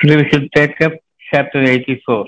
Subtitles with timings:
[0.00, 0.92] Today we should take up
[1.32, 2.26] chapter 84.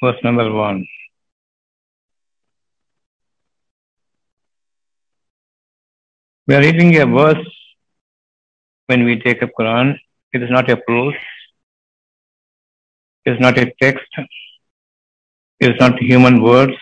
[0.00, 0.86] Verse number 1.
[6.46, 7.44] We are reading a verse
[8.86, 9.96] when we take up Quran.
[10.32, 11.14] It is not a prose.
[13.24, 14.06] It is not a text.
[15.58, 16.74] Is not human words.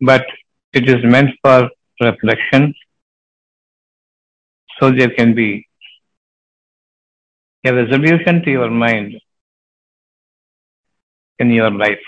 [0.00, 0.24] But
[0.72, 2.74] it is meant for reflection.
[4.78, 5.66] So there can be
[7.64, 9.14] a resolution to your mind
[11.38, 12.06] in your life.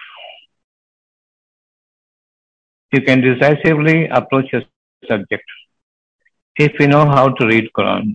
[2.92, 4.62] You can decisively approach a
[5.08, 5.44] subject
[6.56, 8.14] if you know how to read Quran.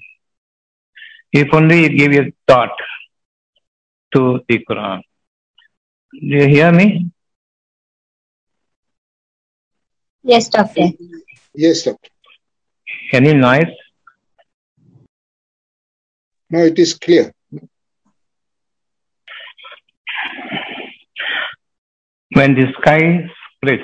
[1.32, 2.76] If only you give a thought
[4.14, 5.02] to the Quran.
[6.14, 7.12] Do you hear me?
[10.24, 10.90] Yes, doctor.
[11.54, 12.10] Yes, doctor.
[13.12, 13.74] Any noise?
[16.50, 17.34] No, it is clear.
[22.34, 23.84] When the sky splits,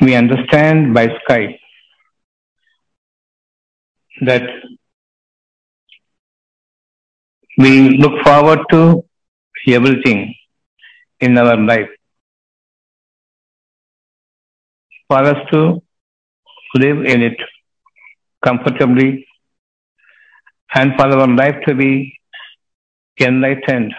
[0.00, 1.58] we understand by sky
[4.22, 4.42] that
[7.62, 9.04] we look forward to
[9.68, 10.34] everything
[11.20, 11.90] in our life.
[15.08, 15.82] For us to
[16.82, 17.38] live in it
[18.44, 19.26] comfortably
[20.74, 21.90] and for our life to be
[23.20, 23.92] enlightened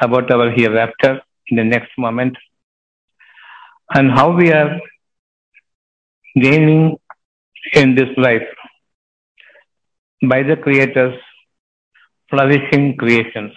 [0.00, 2.36] about our hereafter in the next moment
[3.94, 4.80] and how we are
[6.46, 6.96] gaining
[7.74, 8.48] in this life
[10.28, 11.20] by the Creator's
[12.30, 13.52] flourishing creations.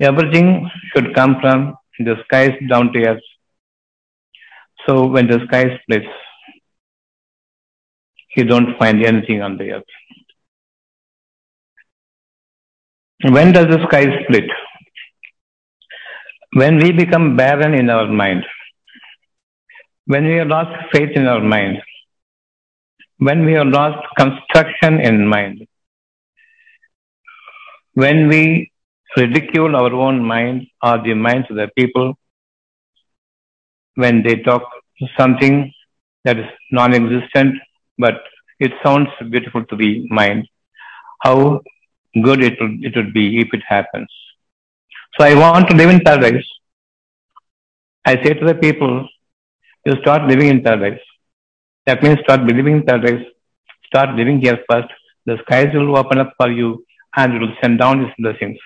[0.00, 3.22] Everything should come from the skies down to earth.
[4.86, 6.06] So when the sky splits,
[8.36, 9.92] you don't find anything on the earth.
[13.22, 14.50] When does the sky split?
[16.52, 18.44] When we become barren in our mind,
[20.06, 21.78] when we have lost faith in our mind,
[23.18, 25.66] when we have lost construction in mind,
[27.94, 28.70] when we
[29.16, 32.14] ridicule our own minds or the minds of the people,
[33.94, 34.62] when they talk
[35.16, 35.72] something
[36.24, 37.54] that is non-existent,
[37.98, 38.22] but
[38.58, 40.48] it sounds beautiful to the mind,
[41.22, 41.60] how
[42.22, 44.08] good it would, it would be if it happens.
[45.18, 46.46] So I want to live in paradise.
[48.04, 49.08] I say to the people,
[49.86, 51.00] you start living in paradise.
[51.86, 53.24] That means start believing in paradise.
[53.86, 54.88] Start living here first.
[55.26, 56.83] The skies will open up for you
[57.16, 58.58] and it will send down its blessings.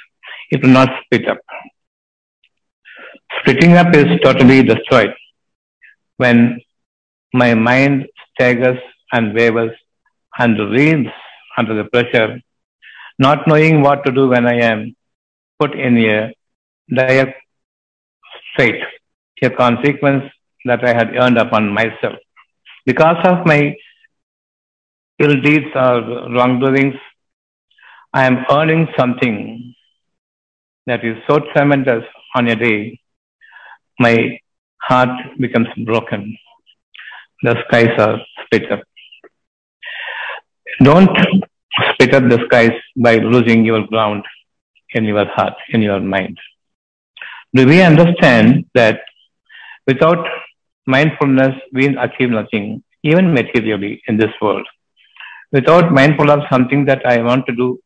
[0.51, 1.39] It will not split up.
[3.41, 5.15] Splitting up is totally destroyed
[6.17, 6.61] when
[7.33, 8.79] my mind staggers
[9.13, 9.77] and wavers
[10.39, 11.07] and reels
[11.57, 12.41] under the pressure,
[13.19, 14.97] not knowing what to do when I am
[15.59, 16.33] put in a
[16.95, 17.35] dire
[18.53, 18.83] state,
[19.43, 20.25] a consequence
[20.65, 22.17] that I had earned upon myself.
[22.87, 23.75] Because of my
[25.19, 26.01] ill deeds or
[26.35, 26.95] wrongdoings,
[28.15, 29.75] I am earning something
[30.87, 32.05] that is so tremendous
[32.35, 32.99] on a day,
[34.01, 34.41] my
[34.81, 36.37] heart becomes broken.
[37.43, 38.81] The skies are split up.
[40.83, 41.15] Don't
[41.93, 44.25] split up the skies by losing your ground
[44.95, 46.39] in your heart, in your mind.
[47.55, 49.01] Do we understand that
[49.87, 50.27] without
[50.87, 54.67] mindfulness, we achieve nothing, even materially, in this world?
[55.53, 57.79] Without mindfulness, something that I want to do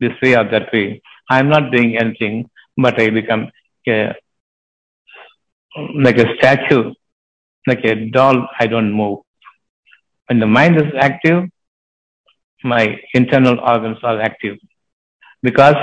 [0.00, 3.50] this way or that way, I am not doing anything, but I become
[3.88, 4.14] a,
[5.94, 6.92] like a statue,
[7.66, 9.20] like a doll, I don't move.
[10.26, 11.44] When the mind is active,
[12.62, 14.58] my internal organs are active.
[15.42, 15.76] Because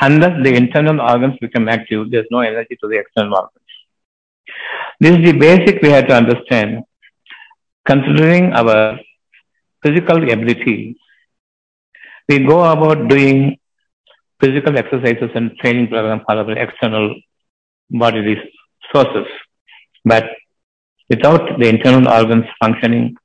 [0.00, 3.60] unless the internal organs become active, there's no energy to the external organs.
[5.00, 6.84] This is the basic we have to understand.
[7.86, 8.98] Considering our
[9.82, 10.96] physical ability,
[12.28, 13.56] we go about doing
[14.40, 17.14] physical exercises and training program for our external
[17.90, 18.36] bodily
[18.92, 19.26] sources.
[20.04, 20.24] But
[21.08, 23.16] without the internal organs functioning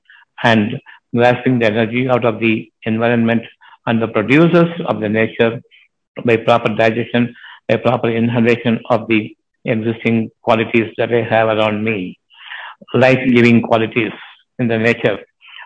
[0.43, 0.79] and
[1.15, 3.43] grasping the energy out of the environment
[3.85, 5.61] and the producers of the nature
[6.25, 7.35] by proper digestion,
[7.67, 9.35] by proper inhalation of the
[9.65, 12.17] existing qualities that I have around me,
[12.93, 14.11] life-giving qualities
[14.59, 15.19] in the nature.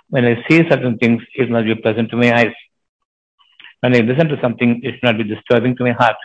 [0.10, 2.54] When I see certain things, it must be pleasant to my eyes.
[3.84, 6.16] When I listen to something, it should not be disturbing to my heart.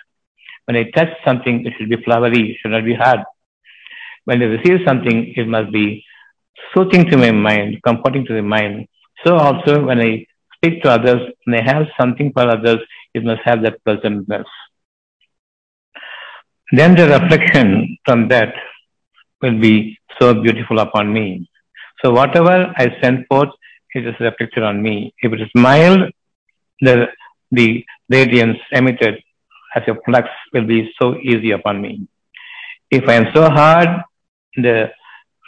[0.66, 3.24] When I touch something, it should be flowery, it should not be hard.
[4.26, 6.04] When I receive something, it must be
[6.72, 8.86] soothing to my mind, comforting to the mind.
[9.24, 10.24] So also when I
[10.54, 12.78] speak to others, when I have something for others,
[13.12, 14.46] it must have that pleasantness.
[16.70, 18.54] Then the reflection from that
[19.42, 21.50] will be so beautiful upon me.
[22.04, 23.48] So whatever I send forth,
[23.94, 25.12] it is reflected on me.
[25.22, 26.12] If it is mild,
[26.80, 27.06] the,
[27.50, 29.22] the radiance emitted
[29.74, 32.08] as a flux will be so easy upon me.
[32.90, 33.88] If I am so hard,
[34.56, 34.90] the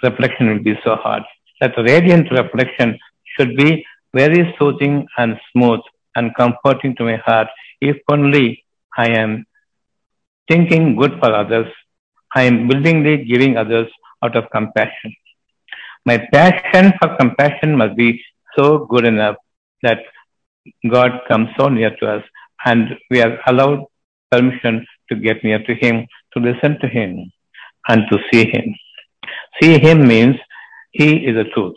[0.02, 1.22] reflection will be so hard.
[1.60, 2.98] That radiant reflection
[3.36, 5.80] should be very soothing and smooth
[6.16, 7.48] and comforting to my heart
[7.80, 8.64] if only
[8.96, 9.46] I am
[10.48, 11.68] thinking good for others.
[12.34, 13.88] I am willingly giving others
[14.22, 15.14] out of compassion.
[16.04, 18.22] My passion for compassion must be
[18.56, 19.36] so good enough
[19.82, 20.00] that
[20.90, 22.24] God comes so near to us
[22.64, 23.84] and we are allowed
[24.30, 27.30] permission to get near to Him, to listen to Him,
[27.88, 28.74] and to see Him.
[29.60, 30.36] See Him means
[30.92, 31.76] He is the truth.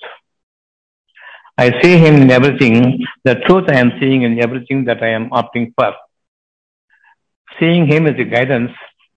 [1.58, 3.06] I see Him in everything.
[3.24, 5.94] The truth I am seeing in everything that I am opting for.
[7.60, 8.72] Seeing Him is the guidance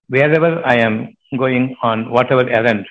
[0.09, 2.87] wherever I am going on whatever errand,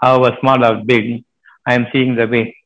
[0.00, 1.24] however small or big,
[1.66, 2.56] I am seeing the way.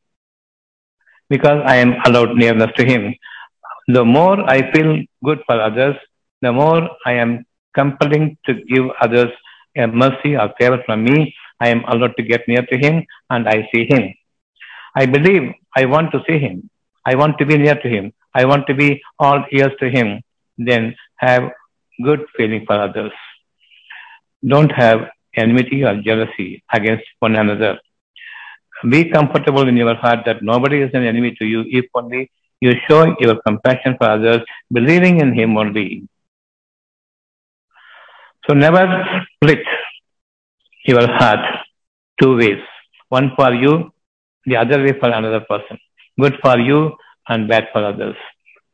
[1.29, 3.15] Because I am allowed nearness to Him.
[3.87, 5.95] The more I feel good for others,
[6.41, 7.45] the more I am
[7.75, 9.31] compelling to give others
[9.77, 13.47] a mercy or favor from me, I am allowed to get near to Him and
[13.47, 14.13] I see Him.
[14.95, 16.69] I believe I want to see Him.
[17.05, 18.13] I want to be near to Him.
[18.33, 20.21] I want to be all ears to Him.
[20.57, 21.51] Then have
[22.03, 23.11] good feeling for others.
[24.45, 27.79] Don't have enmity or jealousy against one another.
[28.89, 32.73] Be comfortable in your heart that nobody is an enemy to you if only you
[32.87, 34.41] show your compassion for others,
[34.71, 36.07] believing in Him only.
[38.47, 38.85] So never
[39.35, 39.63] split
[40.85, 41.39] your heart
[42.21, 42.61] two ways.
[43.09, 43.91] One for you,
[44.45, 45.77] the other way for another person.
[46.19, 46.95] Good for you
[47.27, 48.15] and bad for others.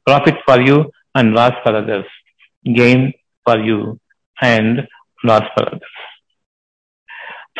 [0.05, 2.05] Profit for you and loss for others.
[2.65, 3.13] Gain
[3.45, 3.99] for you
[4.41, 4.87] and
[5.23, 5.95] loss for others.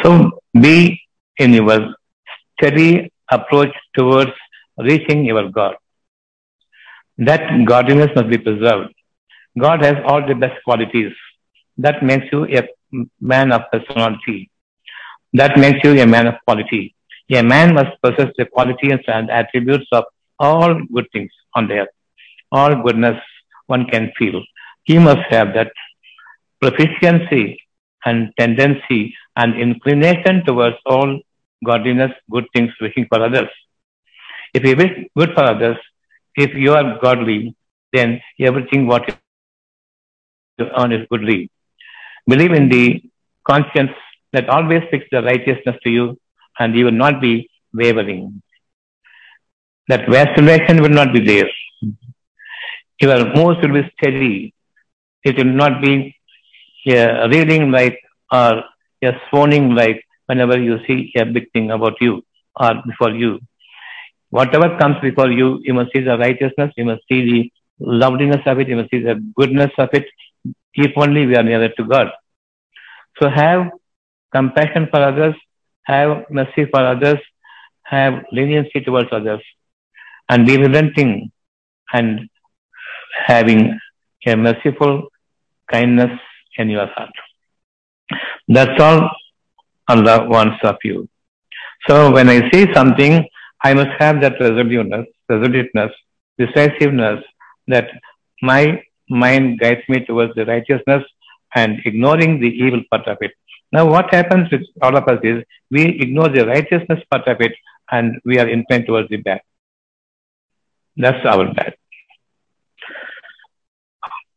[0.02, 1.02] So be
[1.38, 1.96] in your
[2.58, 4.32] steady approach towards
[4.78, 5.76] reaching your God.
[7.28, 8.94] That godliness must be preserved.
[9.60, 11.14] God has all the best qualities.
[11.78, 12.64] That makes you a
[13.20, 14.50] man of personality.
[15.34, 16.96] That makes you a man of quality.
[17.32, 20.06] A man must possess the qualities and attributes of
[20.40, 21.96] all good things on the earth.
[22.52, 23.20] All goodness
[23.68, 24.42] one can feel.
[24.84, 25.72] He must have that
[26.60, 27.60] proficiency
[28.04, 31.20] and tendency and inclination towards all
[31.64, 33.50] godliness, good things wishing for others.
[34.54, 35.78] If you wish good for others,
[36.36, 37.56] if you are godly,
[37.94, 39.66] then everything what you earn is
[41.10, 41.50] goodly.
[42.28, 43.02] Believe in the
[43.48, 43.92] conscience
[44.34, 46.18] that always fix the righteousness to you
[46.60, 48.42] and you will not be wavering.
[49.88, 51.50] That vacillation will not be there.
[53.02, 54.54] Your moves will be steady.
[55.24, 56.16] It will not be
[56.88, 58.00] uh, a reading like
[58.32, 58.62] or uh,
[59.04, 62.24] a swoning like whenever you see a big thing about you
[62.56, 63.40] or before you.
[64.32, 68.60] Whatever comes before you, you must see the righteousness, you must see the loveliness of
[68.60, 70.06] it, you must see the goodness of it,
[70.74, 72.08] if only we are nearer to God.
[73.22, 73.72] So have
[74.32, 75.36] compassion for others,
[75.84, 77.20] have mercy for others,
[77.84, 79.42] have leniency towards others,
[80.30, 81.32] and be relenting
[81.94, 82.30] and
[83.28, 83.78] having
[84.26, 85.10] a merciful
[85.70, 86.18] kindness
[86.58, 87.12] in your heart.
[88.48, 89.10] That's all
[89.90, 91.10] Allah wants of you.
[91.88, 93.28] So when I see something,
[93.64, 95.92] I must have that resoluteness, resoluteness,
[96.38, 97.24] decisiveness
[97.68, 97.90] that
[98.42, 101.04] my mind guides me towards the righteousness
[101.56, 103.32] and ignoring the evil part of it.
[103.72, 107.54] Now, what happens with all of us is we ignore the righteousness part of it
[107.92, 109.42] and we are inclined towards the bad.
[110.98, 111.76] That's our bad.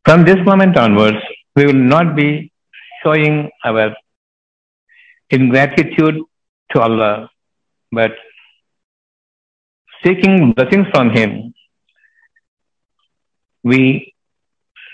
[0.05, 1.19] From this moment onwards,
[1.57, 2.53] we will not be
[3.03, 3.95] showing our
[5.31, 6.21] ingratitude
[6.73, 7.31] to Allah,
[7.91, 8.13] but
[10.05, 11.55] seeking blessings from Him.
[13.63, 14.15] We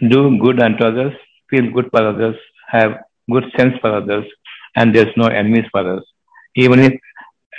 [0.08, 1.14] do good unto others,
[1.50, 2.36] feel good for others,
[2.68, 2.92] have
[3.30, 4.24] good sense for others,
[4.76, 6.04] and there's no enemies for us.
[6.56, 6.92] Even if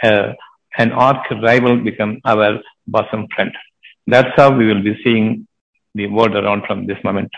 [0.04, 0.34] uh,
[0.78, 3.52] an arch rival become our bosom friend.
[4.08, 5.48] That's how we will be seeing
[5.96, 7.30] the world around from this moment.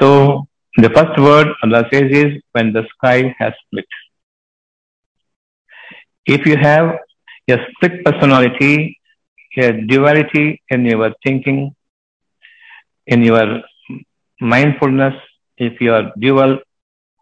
[0.00, 3.86] So the first word Allah says is when the sky has split.
[6.26, 6.98] If you have
[7.48, 8.98] a split personality,
[9.56, 11.74] a duality in your thinking,
[13.06, 13.62] in your
[14.40, 15.14] mindfulness,
[15.56, 16.58] if you are dual,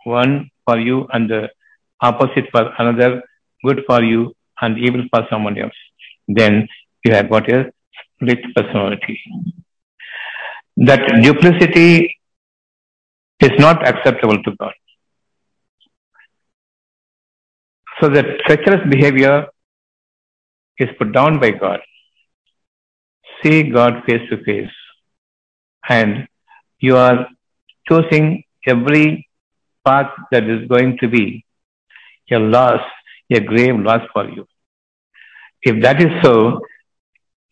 [0.05, 1.49] one for you and the
[2.01, 3.23] opposite for another,
[3.65, 5.79] good for you and evil for someone else,
[6.29, 6.67] then
[7.05, 7.71] you have got a
[8.15, 9.21] split personality.
[10.77, 12.17] That duplicity
[13.41, 14.73] is not acceptable to God.
[18.01, 19.47] So that treacherous behavior
[20.79, 21.81] is put down by God.
[23.43, 24.71] See God face to face.
[25.89, 26.27] And
[26.79, 27.27] you are
[27.89, 29.29] choosing every
[29.85, 31.45] path that is going to be
[32.31, 32.81] a loss,
[33.31, 34.47] a grave loss for you.
[35.63, 36.61] If that is so,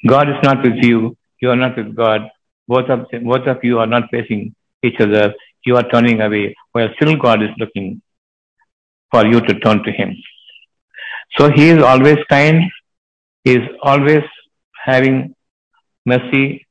[0.07, 2.29] God is not with you, you are not with God,
[2.69, 6.88] both of, both of you are not facing each other, you are turning away, while
[6.97, 8.02] still God is looking
[9.11, 10.17] for you to turn to Him.
[11.38, 12.71] So He is always kind,
[13.45, 14.23] is always
[14.85, 15.35] having
[16.07, 16.67] mercy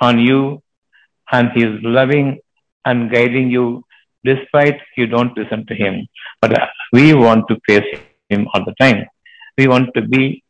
[0.00, 0.62] on you,
[1.32, 2.38] and He is loving
[2.84, 3.84] and guiding you
[4.24, 6.06] despite you don't listen to Him.
[6.40, 7.86] But uh, we want to face
[8.28, 9.06] Him all the time.
[9.58, 10.42] We want to be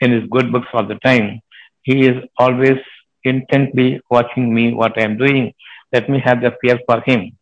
[0.00, 1.40] in His good books all the time.
[1.82, 2.78] He is always
[3.24, 5.52] intently watching me what I am doing.
[5.92, 7.36] Let me have the fear for Him.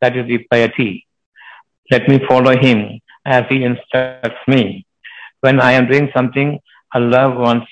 [0.00, 1.06] That is the piety.
[1.90, 4.86] Let me follow Him as He instructs me.
[5.40, 6.58] When I am doing something,
[6.94, 7.66] Allah wants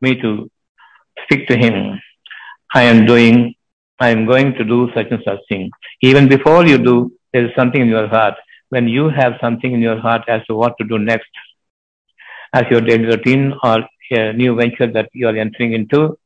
[0.00, 0.50] me to
[1.24, 2.00] speak to Him.
[2.74, 3.54] I am doing,
[3.98, 5.70] I am going to do such and such thing.
[6.02, 8.34] Even before you do, there is something in your heart.
[8.70, 11.30] When you have something in your heart as to what to do next,
[12.52, 13.78] as your daily routine or
[14.12, 16.18] a new venture that you are entering into,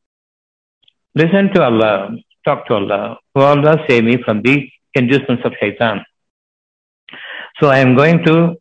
[1.14, 2.10] listen to Allah,
[2.44, 3.18] talk to Allah.
[3.34, 6.04] Oh Allah, save me from the inducements of shaitan.
[7.60, 8.56] So I am going to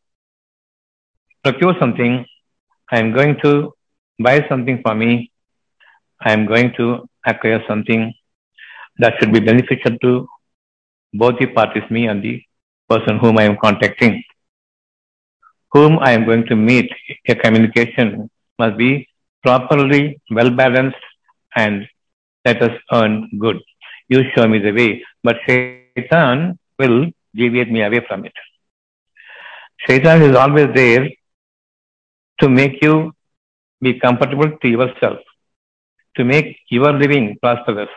[1.43, 2.25] procure something.
[2.91, 3.73] I am going to
[4.19, 5.31] buy something for me.
[6.21, 8.13] I am going to acquire something
[8.97, 10.27] that should be beneficial to
[11.13, 12.41] both the parties, me and the
[12.89, 14.23] person whom I am contacting.
[15.71, 16.91] Whom I am going to meet,
[17.27, 19.07] a communication must be
[19.43, 21.03] properly well balanced
[21.55, 21.87] and
[22.45, 23.57] let us earn good.
[24.09, 28.33] You show me the way, but Shaitan will deviate me away from it.
[29.87, 31.07] Shaitan is always there
[32.39, 33.11] to make you
[33.81, 35.19] be comfortable to yourself,
[36.17, 37.89] to make your living prosperous.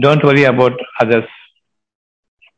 [0.00, 1.28] Don't worry about others'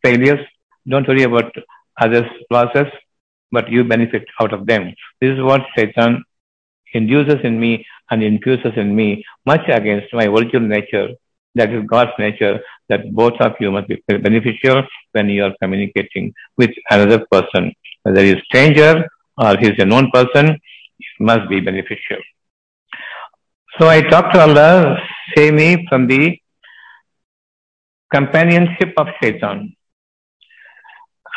[0.03, 0.45] failures.
[0.89, 1.53] Don't worry about
[2.01, 2.87] others' losses,
[3.53, 4.95] but you benefit out of them.
[5.21, 6.23] This is what Shaitan
[6.95, 11.09] induces in me and infuses in me, much against my original nature,
[11.55, 16.33] that is God's nature, that both of you must be beneficial when you are communicating
[16.57, 17.73] with another person.
[18.05, 20.59] Whether he is stranger or he is a known person,
[21.21, 22.19] must be beneficial.
[23.79, 24.97] So I talk to Allah,
[25.37, 26.39] save me from the
[28.13, 29.75] companionship of Shaitan.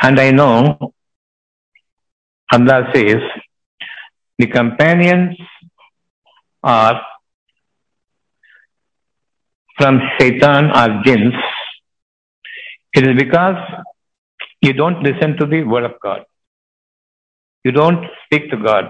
[0.02, 0.94] And I know
[2.52, 3.22] Allah says
[4.40, 5.38] the companions
[6.64, 7.02] are
[9.78, 11.34] from Shaitan or jinns.
[12.94, 13.58] It is because
[14.62, 16.24] you don't listen to the word of God.
[17.64, 18.90] You don't speak to God.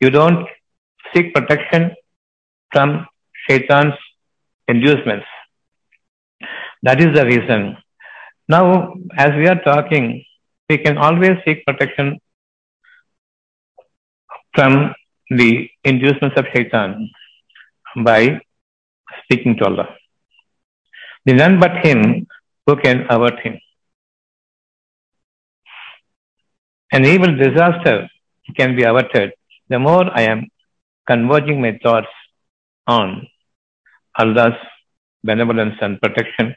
[0.00, 0.46] You don't
[1.12, 1.94] seek protection
[2.72, 3.06] from
[3.46, 3.94] Shaitan's
[4.68, 5.26] inducements.
[6.82, 7.76] That is the reason.
[8.48, 10.24] Now, as we are talking,
[10.70, 12.18] we can always seek protection
[14.54, 14.94] from
[15.28, 17.10] the inducements of Shaitan
[18.04, 18.40] by
[19.22, 19.88] speaking to Allah.
[21.26, 22.26] The none but Him
[22.66, 23.58] who can avert Him.
[26.92, 28.08] An evil disaster
[28.56, 29.32] can be averted
[29.70, 30.48] the more I am
[31.06, 32.12] converging my thoughts
[32.86, 33.26] on
[34.18, 34.58] Allah's
[35.22, 36.54] benevolence and protection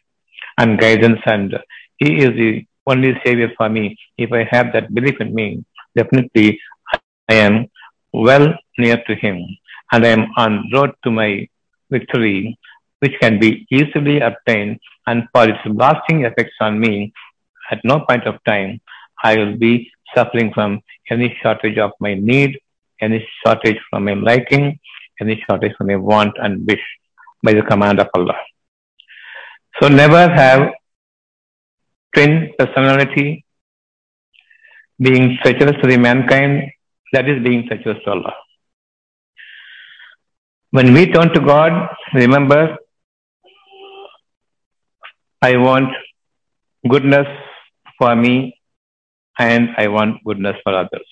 [0.58, 1.56] and guidance, and
[1.98, 3.98] He is the only Savior for me.
[4.18, 5.64] If I have that belief in me,
[5.96, 6.60] definitely
[7.30, 7.68] I am
[8.12, 9.38] well near to Him,
[9.92, 11.48] and I am on road to my
[11.92, 12.58] victory,
[13.00, 17.14] which can be easily obtained, and for its lasting effects on me,
[17.72, 18.82] at no point of time,
[19.24, 22.60] I will be suffering from any shortage of my need,
[23.06, 24.66] any shortage from my liking,
[25.22, 26.84] any shortage from my want and wish
[27.44, 28.38] by the command of Allah.
[29.80, 30.70] So never have
[32.16, 33.46] twin personality
[35.00, 36.72] being treacherous to the mankind,
[37.14, 38.34] that is being treacherous to Allah.
[40.72, 41.74] When we turn to God,
[42.14, 42.78] remember,
[45.42, 45.90] I want
[46.88, 47.28] goodness
[47.98, 48.58] for me
[49.38, 51.08] and I want goodness for others.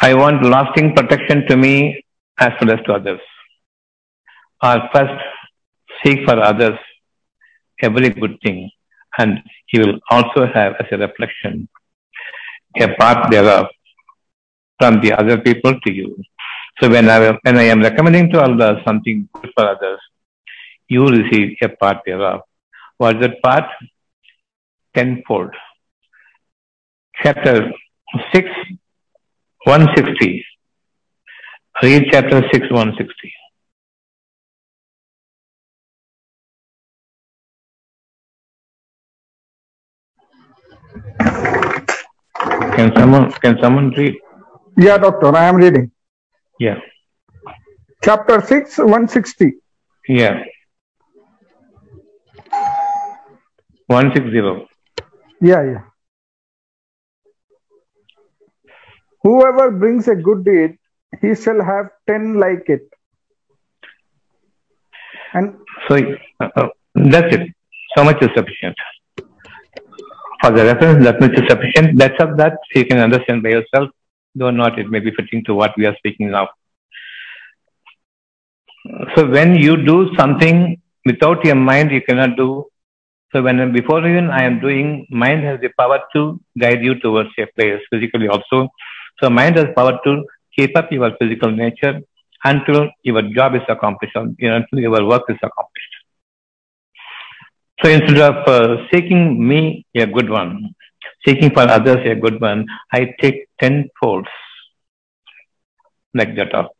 [0.00, 2.04] I want lasting protection to me
[2.38, 3.20] as well as to others.
[4.62, 5.22] Or first
[6.02, 6.78] seek for others
[7.82, 8.70] every good thing,
[9.18, 11.68] and He will also have as a reflection
[12.80, 13.66] a part thereof
[14.78, 16.16] from the other people to you.
[16.80, 20.00] So when I, when I am recommending to Allah something good for others,
[20.88, 22.40] you receive a part thereof.
[22.98, 23.64] What is that part?
[24.94, 25.50] Tenfold.
[27.22, 27.70] Chapter
[28.32, 28.48] 6,
[29.64, 30.44] 160.
[31.82, 33.32] Read chapter 6, 160.
[42.76, 44.14] Can someone can someone read?
[44.76, 45.90] Yeah, doctor, I am reading.
[46.60, 46.78] Yeah.
[48.02, 49.54] Chapter 6, 160.
[50.08, 50.44] Yeah.
[53.86, 54.68] 160.
[55.40, 55.93] Yeah, yeah.
[59.24, 60.78] Whoever brings a good deed,
[61.20, 62.82] he shall have ten like it.
[65.32, 65.56] And
[65.88, 65.96] So
[66.40, 67.50] uh, uh, that's it.
[67.96, 68.76] So much is sufficient.
[70.42, 71.98] For the reference, that much is sufficient.
[71.98, 73.90] That's of that you can understand by yourself,
[74.34, 76.48] though not it may be fitting to what we are speaking now.
[79.16, 82.66] So when you do something without your mind, you cannot do.
[83.32, 87.30] So when before even I am doing, mind has the power to guide you towards
[87.38, 88.68] a place physically also.
[89.20, 90.24] So mind has power to
[90.56, 92.00] keep up your physical nature
[92.44, 95.94] until your job is accomplished, or, you know, until your work is accomplished.
[97.82, 100.74] So instead of uh, seeking me a good one,
[101.26, 104.28] seeking for others a good one, I take ten folds
[106.14, 106.72] like that up.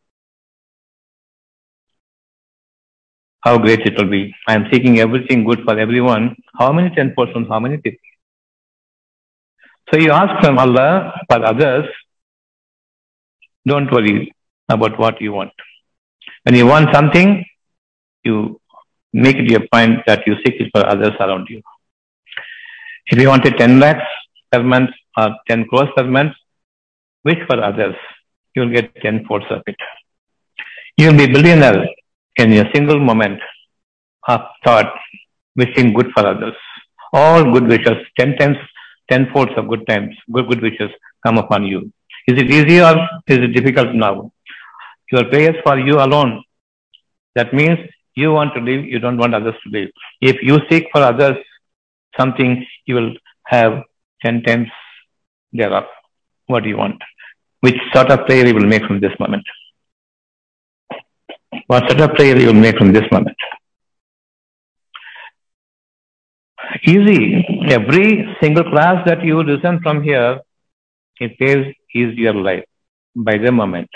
[3.41, 4.35] How great it will be.
[4.47, 6.37] I am seeking everything good for everyone.
[6.59, 7.99] How many ten folds how many people?
[9.91, 11.87] So you ask from Allah for others,
[13.67, 14.35] don't worry
[14.69, 15.53] about what you want.
[16.45, 17.45] When you want something,
[18.25, 18.61] you
[19.13, 21.63] make it your point that you seek it for others around you.
[23.07, 24.05] If you wanted 10 lakhs
[24.51, 26.33] per month or 10 crores per month,
[27.25, 27.95] wish for others.
[28.55, 29.77] You will get 10 folds of it.
[30.97, 31.87] You will be billionaire
[32.37, 33.41] in a single moment
[34.29, 34.93] of thought,
[35.57, 36.55] wishing good for others.
[37.13, 38.57] All good wishes, 10 times,
[39.11, 40.91] 10 folds of good times, good, good wishes
[41.25, 41.93] come upon you.
[42.27, 44.33] Is it easy or is it difficult now?
[45.13, 46.43] Your prayers for you alone.
[47.35, 47.79] That means
[48.15, 49.91] you want to live, you don't want others to live.
[50.21, 51.37] If you seek for others
[52.19, 53.13] something, you will
[53.47, 53.83] have
[54.23, 54.69] 10 times
[55.53, 55.85] thereof
[56.47, 57.01] what you want.
[57.61, 59.45] Which sort of prayer you will make from this moment?
[61.67, 63.37] What sort of prayer you will make from this moment?
[66.87, 67.45] Easy.
[67.69, 70.41] Every single class that you listen from here,
[71.21, 72.65] it pays easier life
[73.15, 73.89] by the moment.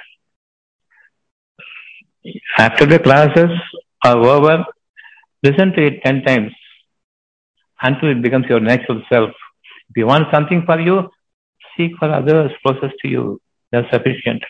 [2.59, 3.51] After the classes
[4.05, 4.65] are over,
[5.43, 6.53] listen to it 10 times
[7.83, 9.31] until it becomes your natural self.
[9.91, 11.11] If you want something for you,
[11.77, 13.41] seek for others closest to you.
[13.73, 14.43] That's sufficient.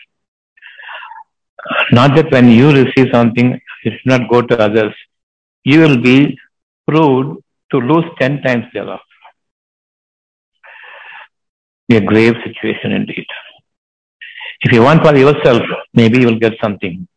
[1.91, 4.93] Not that when you receive something, it should not go to others.
[5.63, 6.37] You will be
[6.87, 8.99] proved to lose 10 times thereof.
[11.91, 13.25] A grave situation indeed.
[14.61, 17.07] If you want for yourself, maybe you will get something.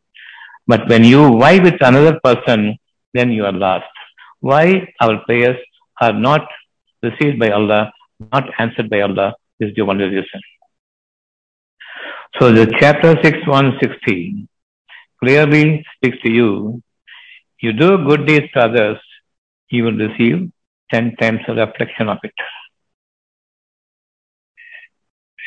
[0.66, 2.78] But when you vie with another person,
[3.12, 3.92] then you are lost.
[4.40, 5.58] Why our prayers
[6.00, 6.46] are not
[7.02, 7.92] received by Allah,
[8.32, 10.40] not answered by Allah, is the only reason.
[12.40, 14.48] So the chapter 6, 160
[15.20, 16.82] clearly speaks to you.
[17.61, 18.98] You do good deeds to others,
[19.68, 20.50] you will receive
[20.92, 22.32] 10 times the reflection of it.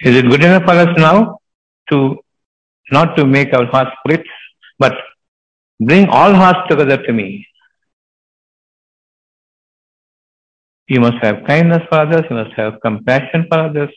[0.03, 1.39] Is it good enough for us now
[1.89, 2.17] to
[2.91, 4.23] not to make our hearts split,
[4.77, 4.93] but
[5.79, 7.47] bring all hearts together to me?
[10.87, 13.89] You must have kindness for others, you must have compassion for others.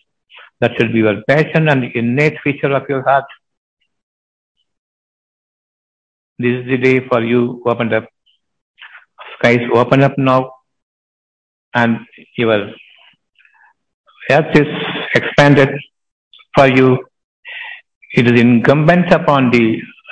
[0.60, 3.24] That should be your passion and innate feature of your heart.
[6.38, 8.06] This is the day for you opened up.
[9.38, 10.52] Skies open up now,
[11.74, 11.98] and
[12.36, 12.70] your
[14.30, 14.66] earth is
[15.14, 15.68] expanded
[16.58, 16.88] for you.
[18.18, 19.64] It is incumbent upon the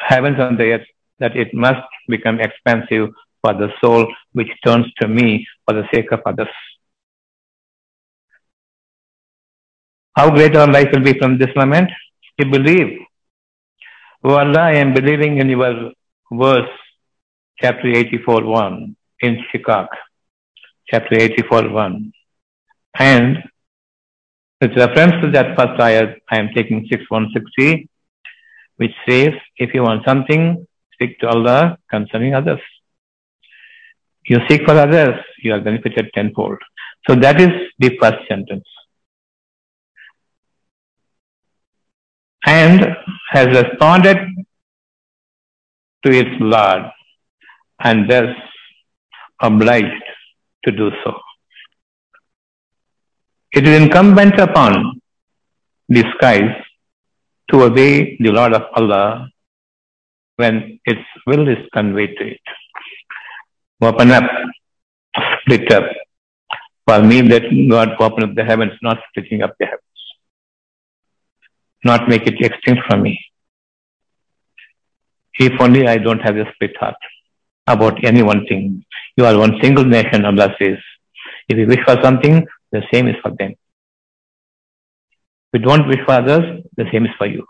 [0.08, 3.08] heavens and the earth that it must become expansive
[3.42, 5.28] for the soul which turns to me
[5.64, 6.54] for the sake of others.
[10.14, 11.90] How great our life will be from this moment?
[12.38, 12.92] You believe.
[14.24, 15.92] Allah, I am believing in your
[16.30, 16.70] verse,
[17.60, 19.88] chapter 84 1 Inshiqaq,
[20.90, 22.12] chapter 84 1.
[22.98, 23.36] And
[24.60, 27.88] with reference to that first ayat, I am taking 6160,
[28.76, 32.60] which says, if you want something, speak to Allah concerning others.
[34.26, 36.58] You seek for others, you are benefited tenfold.
[37.08, 38.64] So that is the first sentence.
[42.46, 42.86] And
[43.30, 44.18] has responded
[46.04, 46.84] to its Lord
[47.80, 48.34] and thus
[49.40, 50.04] obliged
[50.64, 51.12] to do so.
[53.52, 55.00] It is incumbent upon
[55.88, 56.54] the skies
[57.50, 59.28] to obey the Lord of Allah
[60.36, 62.40] when its will is conveyed to it.
[63.80, 64.24] Open up,
[65.40, 65.84] split up.
[66.86, 69.82] For me, that God open up the heavens, not splitting up the heavens.
[71.84, 73.18] Not make it extinct from me.
[75.38, 76.96] If only I don't have a split heart
[77.66, 78.84] about any one thing.
[79.16, 80.78] You are one single nation, Allah says.
[81.48, 83.52] If you wish for something, the same is for them.
[85.52, 87.44] If you don't wish for others, the same is for you.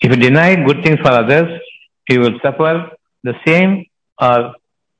[0.00, 1.48] If you deny good things for others,
[2.08, 2.72] you will suffer
[3.24, 3.84] the same
[4.20, 4.54] or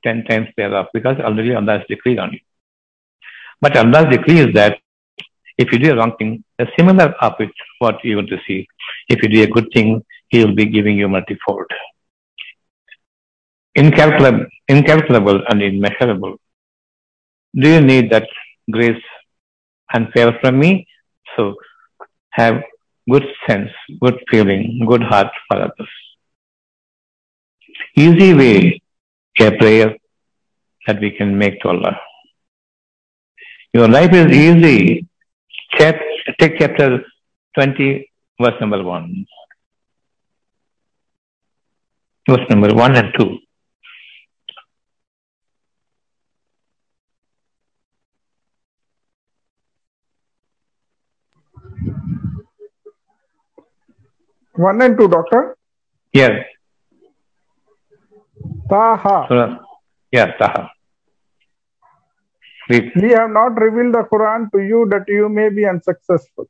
[0.05, 2.41] ten times thereof because already Allah has decreed on you.
[3.61, 4.79] But Allah's decree is that
[5.57, 8.67] if you do a wrong thing, a similar of it, what you to see.
[9.09, 11.67] If you do a good thing, He will be giving you multifold.
[13.75, 16.37] Incalculable, incalculable and immeasurable.
[17.61, 18.29] Do you need that
[18.71, 19.05] grace
[19.93, 20.87] and favor from me?
[21.37, 21.55] So
[22.31, 22.63] have
[23.11, 25.93] good sense, good feeling, good heart for others.
[27.97, 28.81] Easy way,
[29.41, 29.97] a prayer
[30.87, 31.97] that we can make to Allah.
[33.73, 35.07] Your life is easy.
[35.77, 36.01] Chap-
[36.39, 37.05] take chapter
[37.55, 39.27] 20, verse number 1.
[42.29, 43.39] Verse number 1 and 2.
[54.59, 55.57] One and two, doctor.
[56.13, 56.33] Yes.
[58.69, 59.27] Taha.
[59.29, 59.59] Surah.
[60.11, 60.71] Yeah, Taha.
[62.69, 62.91] Read.
[62.97, 66.49] We have not revealed the Quran to you that you may be unsuccessful.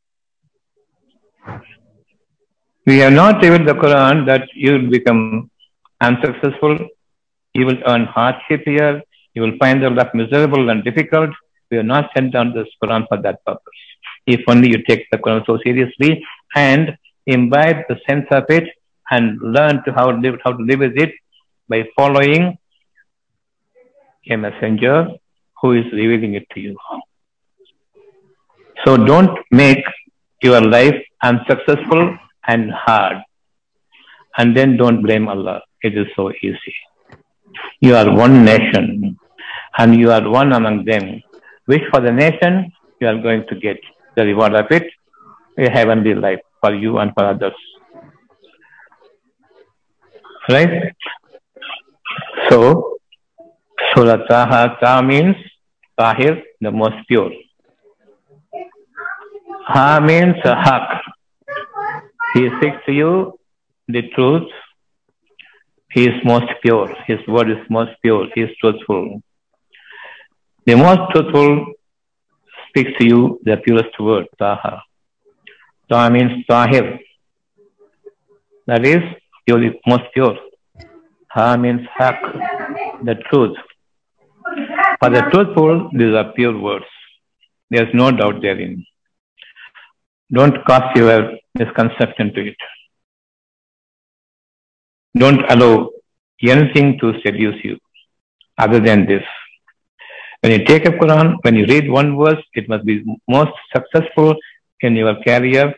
[2.86, 5.50] We have not revealed the Quran that you will become
[6.00, 6.78] unsuccessful.
[7.52, 9.02] You will earn hardship here.
[9.34, 11.30] You will find the life miserable and difficult.
[11.70, 13.82] We have not sent down this Quran for that purpose.
[14.26, 16.24] If only you take the Quran so seriously
[16.56, 16.96] and
[17.34, 18.66] imbibe the sense of it
[19.10, 21.12] and learn to how live, how to live with it
[21.68, 22.56] by following
[24.30, 24.96] a messenger
[25.60, 26.76] who is revealing it to you.
[28.84, 29.84] So don't make
[30.42, 33.18] your life unsuccessful and hard.
[34.38, 35.62] And then don't blame Allah.
[35.82, 36.76] It is so easy.
[37.80, 39.18] You are one nation
[39.76, 41.22] and you are one among them.
[41.66, 43.78] Wish for the nation, you are going to get
[44.16, 44.86] the reward of it,
[45.58, 47.54] a heavenly life for you and for others.
[50.48, 50.94] Right?
[52.48, 52.98] So,
[53.94, 55.36] Surah Taha, Ta means
[55.98, 57.30] Tahir, the most pure.
[59.66, 61.02] Ha means Haq.
[62.34, 63.38] He speaks to you
[63.88, 64.48] the truth.
[65.92, 66.94] He is most pure.
[67.06, 68.28] His word is most pure.
[68.34, 69.22] He is truthful.
[70.66, 71.66] The most truthful
[72.68, 74.82] speaks to you the purest word, Taha.
[75.88, 76.98] Taha means Tahir.
[78.66, 79.02] That is,
[79.46, 80.36] the most pure.
[81.30, 82.20] Ha means Haq,
[83.02, 83.56] the truth.
[85.00, 86.84] For the truthful, these are pure words.
[87.70, 88.84] There is no doubt therein.
[90.32, 92.56] Don't cast your misconception to it.
[95.16, 95.90] Don't allow
[96.42, 97.78] anything to seduce you
[98.58, 99.22] other than this.
[100.40, 104.36] When you take a Quran, when you read one verse, it must be most successful
[104.80, 105.74] in your career.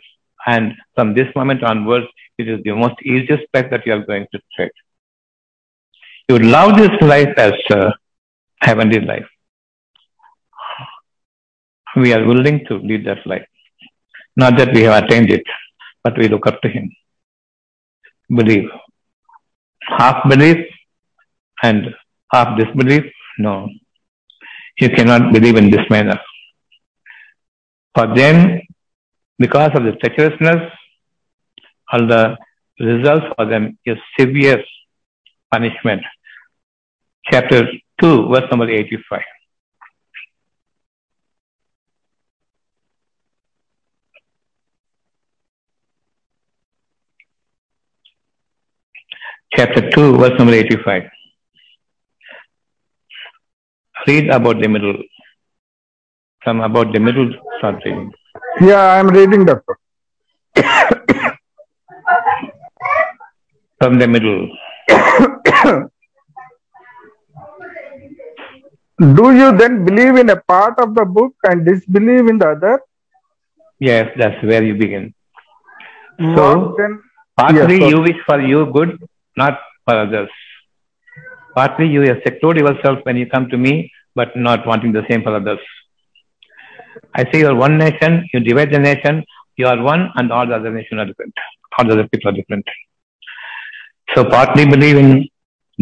[0.46, 2.06] And from this moment onwards,
[2.38, 4.70] it is the most easiest path that you are going to tread.
[6.28, 7.92] You love this life as a
[8.62, 9.26] heavenly life.
[11.96, 13.46] We are willing to lead that life.
[14.36, 15.42] Not that we have attained it,
[16.04, 16.90] but we look up to Him.
[18.34, 18.68] Believe.
[19.98, 20.64] Half belief
[21.62, 21.88] and
[22.32, 23.04] half disbelief?
[23.38, 23.68] No.
[24.78, 26.18] You cannot believe in this manner.
[27.94, 28.62] For then,
[29.40, 30.70] because of the treacherousness,
[31.90, 32.37] all the
[32.79, 34.62] results for them is severe
[35.50, 36.03] punishment.
[37.33, 37.66] Chapter
[38.03, 39.22] 2, verse number 85.
[49.57, 51.03] Chapter 2, verse number 85.
[54.07, 55.03] Read about the middle.
[56.44, 57.83] From about the middle, start.
[58.61, 59.79] Yeah, I am reading, doctor.
[63.81, 64.49] From the middle.
[69.16, 72.81] do you then believe in a part of the book and disbelieve in the other?
[73.79, 75.14] Yes, that's where you begin.
[76.19, 77.03] So, then?
[77.37, 79.03] Partly Yes, you wish for you good,
[79.37, 80.29] not for others.
[81.55, 85.23] Partly you have secluded yourself when you come to me, but not wanting the same
[85.23, 85.59] for others.
[87.14, 89.24] I say you are one nation, you divide the nation,
[89.57, 91.35] you are one and all the other nations are different.
[91.79, 92.64] All the other people are different.
[94.14, 95.29] So partly believe in,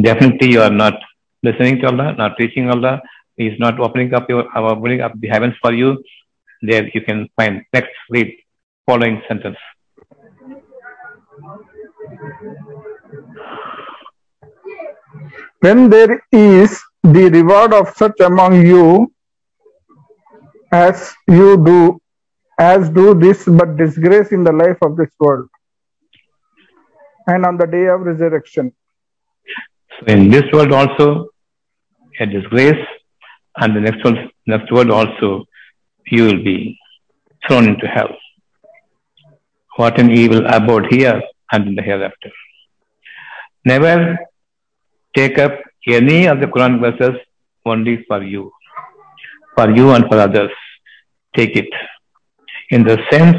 [0.02, 0.94] definitely you are not
[1.42, 3.00] listening to Allah, not preaching Allah.
[3.36, 6.02] He is not opening up your, opening up the heavens for you.
[6.62, 8.34] There you can find next read
[8.86, 9.56] following sentence.
[15.60, 19.12] When there is the reward of such among you
[20.72, 22.00] as you do,
[22.58, 25.48] as do this, but disgrace in the life of this world
[27.26, 28.72] and on the day of resurrection.
[29.98, 31.28] So in this world also
[32.20, 32.84] a disgrace,
[33.56, 35.44] and the next world, next world also
[36.06, 36.78] you will be
[37.46, 38.14] thrown into hell.
[39.76, 41.20] What an evil abode here
[41.52, 42.30] and in the hereafter.
[43.64, 44.18] Never
[45.14, 45.52] take up
[45.86, 47.20] any of the Quran verses
[47.64, 48.52] only for you,
[49.58, 50.50] for you and for others.
[51.36, 51.70] Take it.
[52.70, 53.36] In the sense,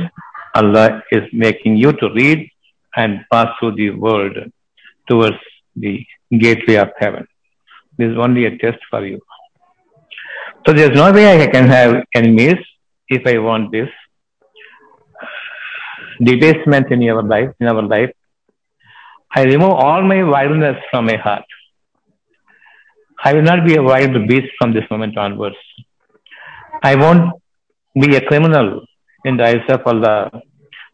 [0.62, 2.40] Allah is making you to read
[2.96, 4.38] and pass through the world
[5.08, 5.42] towards
[5.76, 5.94] the
[6.46, 7.26] gateway of heaven.
[7.98, 9.20] This is only a test for you.
[10.66, 12.60] So there's no way I can have enemies
[13.08, 13.90] if I want this.
[16.22, 18.12] Debasement in your life, in our life.
[19.36, 21.46] I remove all my wildness from my heart.
[23.24, 25.56] I will not be a wild beast from this moment onwards.
[26.82, 27.34] I won't
[27.94, 28.86] be a criminal
[29.26, 30.42] in the eyes of Allah,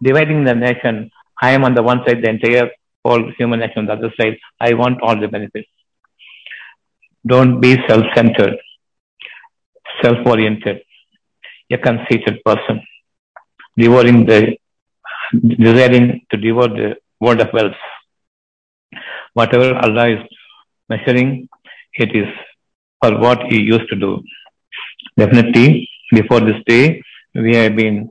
[0.01, 1.11] dividing the nation.
[1.41, 2.69] I am on the one side, the entire
[3.03, 4.37] whole human nation on the other side.
[4.59, 5.69] I want all the benefits.
[7.27, 8.55] Don't be self-centered,
[10.01, 10.81] self-oriented,
[11.71, 12.81] a conceited person,
[13.77, 14.57] devouring the,
[15.33, 17.75] desiring to devour the world of wealth.
[19.33, 20.19] Whatever Allah is
[20.89, 21.49] measuring,
[21.93, 22.27] it is
[23.01, 24.23] for what He used to do.
[25.17, 27.01] Definitely, before this day,
[27.34, 28.10] we have been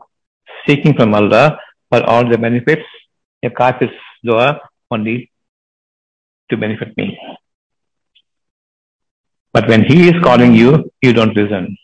[0.66, 1.58] seeking from Allah
[1.90, 2.86] for all the benefits.
[3.42, 3.90] A kafir's
[4.24, 5.30] dua only
[6.50, 7.18] to benefit me.
[9.52, 11.76] But when he is calling you, you don't listen.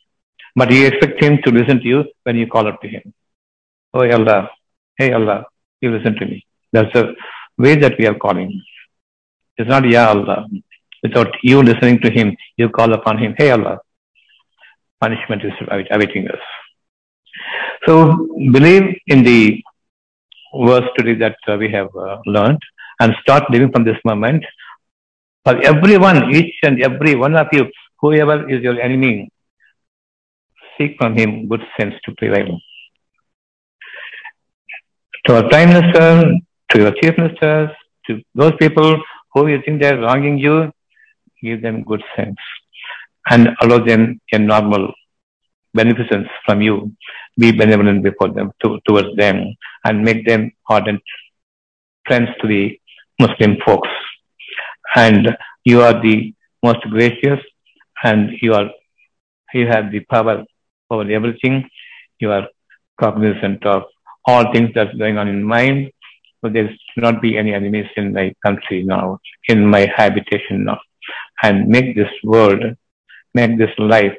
[0.56, 3.12] But you expect him to listen to you when you call up to him.
[3.94, 4.48] Oh Allah,
[4.96, 5.44] hey Allah,
[5.80, 6.44] you listen to me.
[6.72, 7.14] That's the
[7.58, 8.62] way that we are calling.
[9.56, 10.46] It's not Ya Allah.
[11.02, 13.78] Without you listening to him, you call upon him, hey Allah.
[15.00, 15.52] Punishment is
[15.90, 16.40] awaiting us.
[17.86, 19.62] So believe in the
[20.66, 22.58] verse today that uh, we have uh, learned
[23.00, 24.44] and start living from this moment.
[25.44, 27.64] For everyone, each and every one of you,
[28.00, 29.30] whoever is your enemy,
[30.76, 32.58] seek from him good sense to prevail.
[35.26, 36.24] To our Prime Minister,
[36.70, 37.70] to your Chief Ministers,
[38.06, 40.70] to those people who you think they are wronging you,
[41.42, 42.36] give them good sense
[43.28, 44.92] and allow them a normal
[45.74, 46.92] beneficence from you.
[47.38, 49.54] Be benevolent before them, to, towards them,
[49.84, 51.02] and make them ardent
[52.06, 52.78] friends to the
[53.18, 53.88] Muslim folks.
[54.96, 57.40] And you are the most gracious,
[58.02, 58.70] and you are
[59.52, 60.44] you have the power
[60.90, 61.68] over everything.
[62.20, 62.48] You are
[63.00, 63.82] cognizant of
[64.26, 65.90] all things that's going on in mind.
[66.40, 70.78] So there should not be any enemies in my country now, in my habitation now.
[71.42, 72.62] And make this world,
[73.34, 74.16] make this life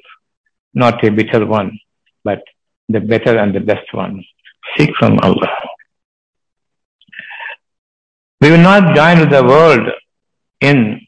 [0.74, 1.80] not a bitter one,
[2.24, 2.42] but
[2.90, 4.24] the better and the best one.
[4.78, 5.50] Seek from Allah.
[8.42, 9.88] We will not join with the world
[10.62, 11.02] in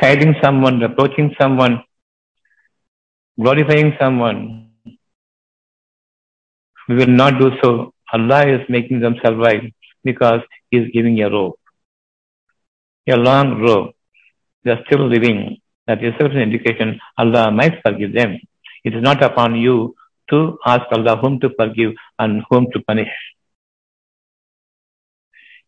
[0.00, 1.82] chiding someone, reproaching someone,
[3.40, 4.70] glorifying someone.
[6.88, 7.92] We will not do so.
[8.12, 9.62] Allah is making them survive
[10.04, 11.58] because He is giving a rope,
[13.08, 13.94] a long rope.
[14.64, 15.58] They are still living.
[15.90, 18.38] That is an indication Allah might forgive them.
[18.84, 19.96] It is not upon you
[20.30, 23.10] to ask Allah whom to forgive and whom to punish.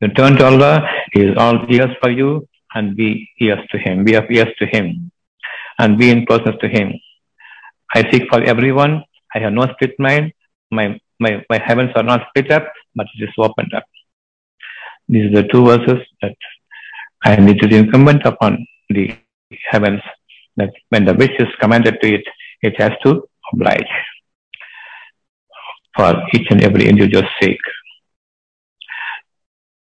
[0.01, 4.05] You turn to Allah, He is all ears for you, and be ears to Him,
[4.05, 5.11] be of ears to Him,
[5.81, 6.93] and be in closeness to Him.
[7.93, 9.03] I seek for everyone.
[9.35, 10.33] I have no split mind.
[10.71, 13.87] My, my, my heavens are not split up, but it is opened up.
[15.09, 16.37] These are the two verses that
[17.25, 19.17] I need to be incumbent upon the
[19.71, 20.01] heavens,
[20.57, 22.25] that when the wish is commanded to it,
[22.63, 23.95] it has to oblige
[25.97, 27.61] for each and every individual's sake.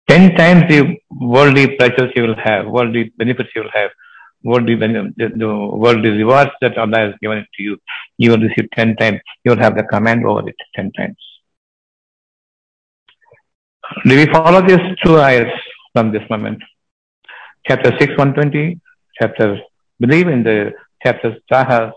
[0.07, 3.89] Ten times the worldly pleasures you will have, worldly benefits you will have,
[4.43, 7.77] worldly, the, the worldly rewards that Allah has given it to you,
[8.17, 9.19] you will receive 10 times.
[9.43, 11.17] You will have the command over it 10 times.
[14.05, 15.51] Do we follow these two ayahs
[15.93, 16.61] from this moment?
[17.67, 18.79] Chapter 6, 120,
[19.19, 19.59] chapter,
[19.99, 20.73] believe in the
[21.03, 21.93] chapter Taha,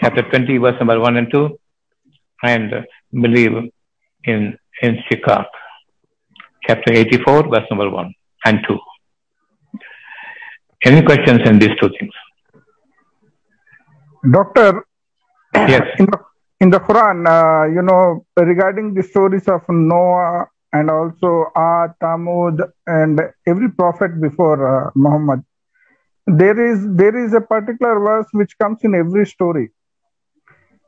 [0.00, 1.58] chapter 20, verse number 1 and 2,
[2.42, 2.72] and
[3.12, 3.52] believe
[4.24, 5.46] in, in Shikak,
[6.66, 8.14] chapter 84, verse number 1
[8.46, 8.78] and 2.
[10.84, 12.12] Any questions in these two things?
[14.30, 14.84] Doctor,
[15.54, 15.82] Yes.
[15.98, 16.18] in the,
[16.60, 22.60] in the Quran, uh, you know, regarding the stories of Noah and also Ad, Thamud,
[22.86, 25.44] and every prophet before uh, Muhammad,
[26.26, 29.70] there is there is a particular verse which comes in every story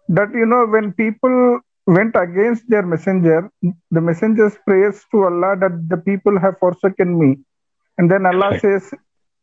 [0.08, 3.50] that you know when people went against their messenger,
[3.90, 7.38] the messengers prays to Allah that the people have forsaken me,
[7.98, 8.60] and then Allah Right.
[8.60, 8.92] says,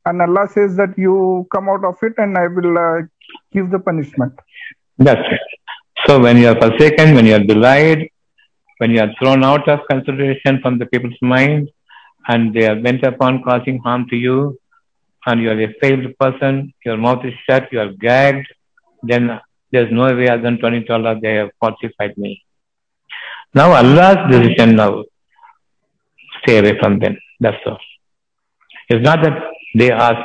[0.05, 3.01] and Allah says that you come out of it and I will uh,
[3.51, 4.33] give the punishment.
[4.97, 5.41] That's it.
[6.05, 8.09] So when you are forsaken, when you are belied,
[8.77, 11.69] when you are thrown out of consideration from the people's mind,
[12.27, 14.57] and they are bent upon causing harm to you,
[15.25, 18.47] and you are a failed person, your mouth is shut, you are gagged,
[19.03, 19.39] then
[19.71, 22.43] there's no way other than turning to Allah, they have falsified me.
[23.53, 25.03] Now Allah's decision now,
[26.41, 27.17] stay away from them.
[27.39, 27.79] That's all.
[28.89, 29.41] It's not that
[29.73, 30.21] they ask,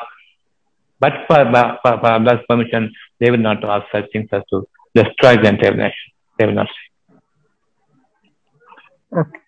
[0.98, 1.44] but for,
[1.82, 5.74] for, for Allah's permission, they will not ask such things as to destroy the entire
[5.74, 6.08] nation.
[6.38, 7.16] They will not say.
[9.20, 9.40] Okay.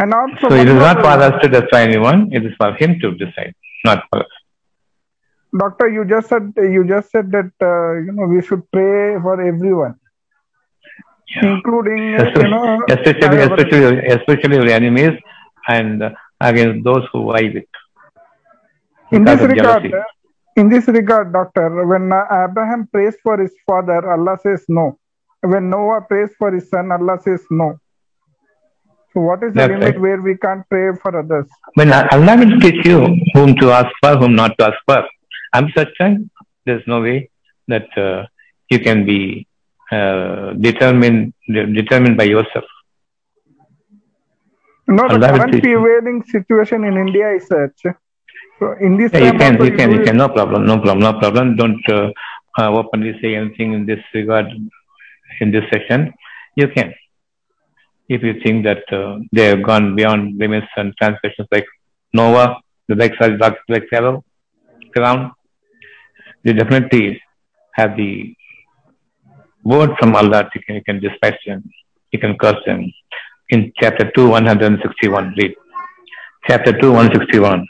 [0.00, 3.00] And also, So it is not for us to destroy anyone, it is for him
[3.00, 4.37] to decide, not for us.
[5.56, 9.40] Doctor, you just said you just said that uh, you know we should pray for
[9.40, 9.94] everyone,
[11.36, 11.54] Yeah.
[11.54, 15.18] including uh, you know especially, especially, especially your enemies
[15.68, 17.64] and uh, against those who vie with.
[19.12, 19.82] in this regard.
[19.82, 20.04] jealousy.
[20.56, 24.98] In this regard, Doctor, when uh, Abraham prays for his father, Allah says no.
[25.40, 27.78] When Noah prays for his son, Allah says no.
[29.14, 30.00] So, what is the That's limit right.
[30.00, 31.46] where we can't pray for others?
[31.74, 35.04] When Allah will teach you whom to ask for, whom not to ask for.
[35.52, 36.30] I'm such time,
[36.66, 37.30] there's no way
[37.68, 38.26] that uh,
[38.70, 39.46] you can be
[39.90, 42.64] uh, determined de- determined by yourself.
[44.86, 47.94] No, the current prevailing situation in India is such.
[48.58, 50.16] So, in this Yeah, you can, you can, you can.
[50.16, 51.56] No problem, no problem, no problem.
[51.56, 52.10] Don't uh,
[52.58, 54.46] uh, openly say anything in this regard
[55.40, 56.12] in this session.
[56.56, 56.92] You can,
[58.08, 61.66] if you think that uh, they have gone beyond limits and transgressions like
[62.12, 64.24] Noah, the like like like Pharaoh,
[64.96, 65.30] Firaun,
[66.44, 67.20] you definitely
[67.74, 68.34] have the
[69.64, 70.48] word from Allah.
[70.54, 71.64] You can, can despise them,
[72.12, 72.92] you can curse them.
[73.50, 75.54] In chapter two, one hundred and sixty-one, read.
[76.48, 77.66] Chapter two, one sixty-one.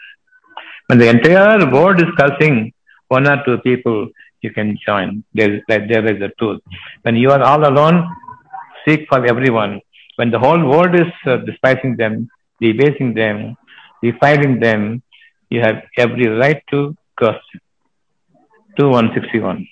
[0.87, 2.73] When the entire world is cursing
[3.09, 4.09] one or two people,
[4.43, 5.25] you can join.
[5.35, 6.61] There there is a truth.
[7.03, 8.09] When you are all alone,
[8.85, 9.81] seek for everyone.
[10.17, 12.29] When the whole world is uh, despising them,
[12.61, 13.57] debasing them,
[14.03, 15.03] defiling them,
[15.49, 17.63] you have every right to curse them.
[18.79, 19.67] 2161.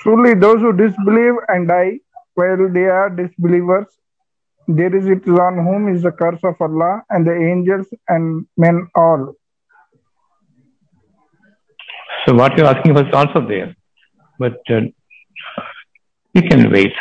[0.00, 2.00] Truly, those who disbelieve and die
[2.34, 3.86] while they are disbelievers,
[4.66, 8.88] there is it on whom is the curse of Allah and the angels and men
[8.96, 9.34] all.
[12.26, 13.76] So what you're asking was also there.
[14.38, 14.80] But uh,
[16.34, 16.92] you can wait.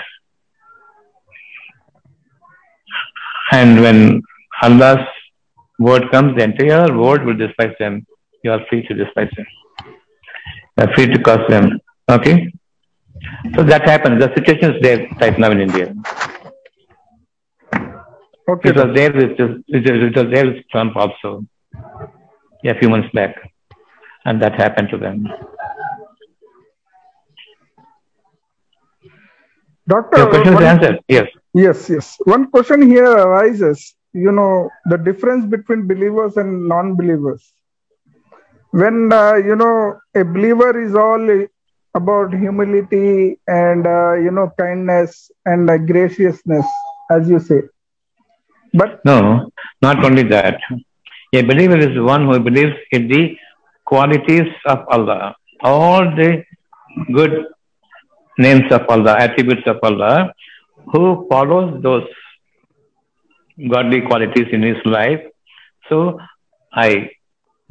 [3.51, 4.21] And when
[4.61, 5.07] Allah's
[5.79, 8.05] word comes, the entire world will despise them.
[8.43, 9.45] You are free to despise them.
[10.95, 11.79] Free to curse them.
[12.09, 12.51] Okay?
[13.55, 14.19] So that happens.
[14.23, 15.93] The situation is there right now in India.
[18.49, 21.45] Okay, It was there with it was, there with Trump also.
[22.63, 23.35] Yeah, a few months back.
[24.25, 25.27] And that happened to them.
[29.87, 30.17] Doctor.
[30.17, 30.99] Your question is one- answered.
[31.07, 31.27] Yes.
[31.53, 32.15] Yes, yes.
[32.23, 33.95] One question here arises.
[34.13, 37.53] You know, the difference between believers and non-believers.
[38.71, 41.45] When uh, you know a believer is all
[41.93, 46.65] about humility and uh, you know kindness and uh, graciousness,
[47.11, 47.61] as you say.
[48.73, 49.51] But No,
[49.81, 50.59] not only that.
[51.33, 53.37] A believer is one who believes in the
[53.85, 55.35] qualities of Allah.
[55.63, 56.43] All the
[57.13, 57.45] good
[58.37, 60.33] names of Allah, attributes of Allah,
[60.91, 62.07] who follows those
[63.69, 65.21] godly qualities in his life.
[65.89, 66.19] So
[66.73, 67.09] I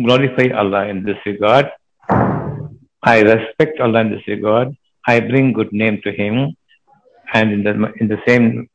[0.04, 1.70] glorify Allah in this regard.
[3.02, 4.76] I respect Allah in this regard.
[5.06, 6.54] I bring good name to him.
[7.32, 8.68] And in the in the same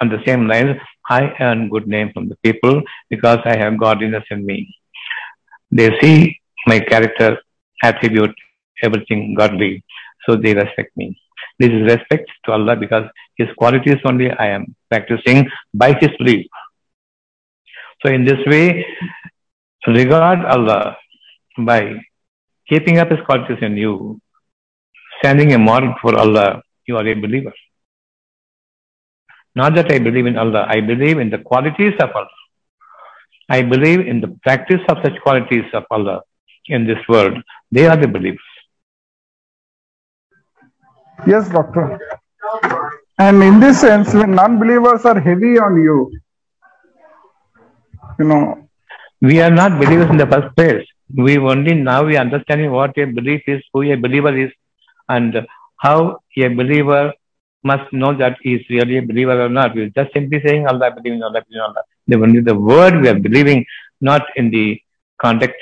[0.00, 0.76] on the same lines,
[1.08, 4.74] I earn good name from the people because I have godliness in me.
[5.70, 7.38] They see my character,
[7.82, 8.34] attribute,
[8.82, 9.84] everything godly.
[10.26, 11.16] So they respect me.
[11.58, 13.04] This is respect to Allah because
[13.36, 16.46] His qualities only I am practicing by His belief.
[18.04, 18.84] So in this way,
[19.86, 20.96] regard Allah
[21.58, 21.94] by
[22.68, 24.20] keeping up His qualities in you,
[25.20, 27.52] standing a model for Allah, you are a believer.
[29.54, 32.28] Not that I believe in Allah, I believe in the qualities of Allah.
[33.48, 36.20] I believe in the practice of such qualities of Allah
[36.66, 37.38] in this world.
[37.70, 38.40] They are the believers.
[41.26, 41.98] Yes, doctor.
[43.18, 46.12] And in this sense, when non-believers are heavy on you,
[48.18, 48.65] you know,
[49.28, 50.86] We are not believers in the first place.
[51.22, 54.50] We only now we understanding what a belief is, who a believer is,
[55.08, 55.46] and
[55.84, 57.12] how a believer
[57.70, 59.74] must know that he is really a believer or not.
[59.74, 61.82] We are just simply saying Allah, in Allah, in Allah.
[62.06, 63.64] The only the word we are believing,
[64.00, 64.80] not in the
[65.24, 65.58] conduct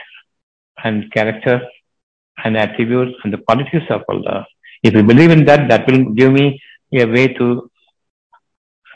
[0.83, 1.57] and character
[2.45, 4.47] and attributes and the qualities of Allah.
[4.83, 6.61] If you believe in that, that will give me
[6.93, 7.71] a way to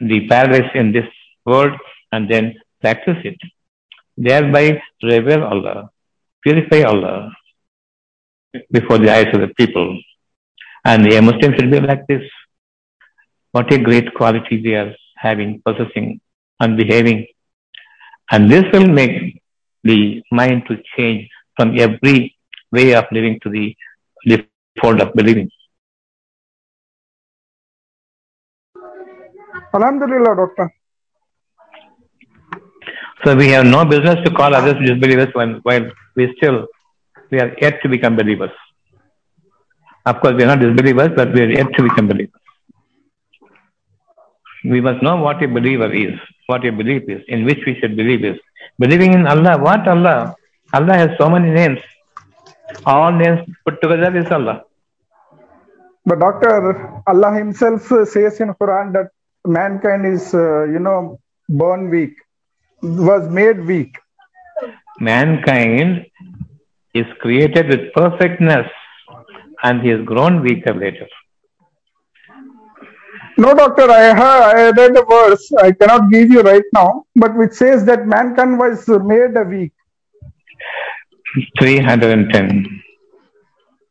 [0.01, 1.09] the paradise in this
[1.47, 1.73] world
[2.13, 3.39] and then practice it.
[4.27, 5.91] Thereby revere Allah,
[6.43, 7.31] purify Allah
[8.73, 9.97] before the eyes of the people.
[10.85, 12.25] And a Muslim should be like this.
[13.53, 16.21] What a great quality they are having, possessing,
[16.59, 17.27] and behaving.
[18.33, 19.41] And this will make
[19.85, 22.37] the mind to change from every
[22.73, 23.77] way of living to the
[24.27, 25.49] default of believing.
[29.73, 30.73] Alhamdulillah, doctor.
[33.25, 36.67] So we have no business to call others disbelievers when, while we still,
[37.31, 38.51] we are yet to become believers.
[40.07, 42.41] Of course, we are not disbelievers, but we are yet to become believers.
[44.65, 46.15] We must know what a believer is,
[46.47, 48.39] what a belief is, in which we should believe is.
[48.79, 50.35] Believing in Allah, what Allah?
[50.73, 51.81] Allah has so many names.
[52.87, 54.63] All names put together is Allah.
[56.05, 59.11] But doctor, Allah Himself says in Quran that
[59.45, 62.15] mankind is, uh, you know, born weak,
[62.83, 63.97] was made weak.
[65.01, 66.07] Mankind
[66.95, 68.67] is created with perfectness
[69.63, 71.07] and he has grown weaker later.
[73.37, 75.53] No, doctor, I heard, I read a verse.
[75.63, 79.73] I cannot give you right now, but which says that mankind was made weak.
[81.61, 82.83] 310.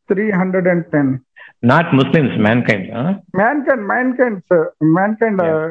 [0.09, 1.23] 310.
[1.61, 2.89] Not Muslims, mankind.
[2.93, 3.13] Huh?
[3.33, 4.73] Mankind, mankind, sir.
[4.81, 5.39] Mankind.
[5.39, 5.69] Uh,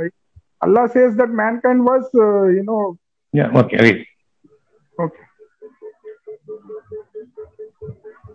[0.62, 2.98] Allah says that mankind was, uh, you know,
[3.36, 3.98] Yeah, okay, read.
[5.04, 5.24] okay.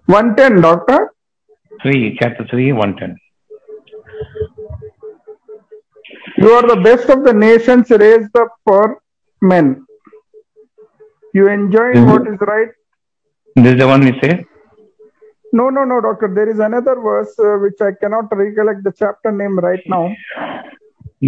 [0.06, 1.00] 110, doctor.
[1.82, 3.18] 3, chapter 3, 110.
[6.38, 8.84] You are the best of the nations raised up for
[9.54, 9.68] men.
[11.34, 12.08] You enjoy Mhm.
[12.12, 12.72] what is right.
[13.56, 14.32] This is the one we say?
[15.60, 16.28] No, no, no, doctor.
[16.40, 20.04] There is another verse uh, which I cannot recollect the chapter name right now,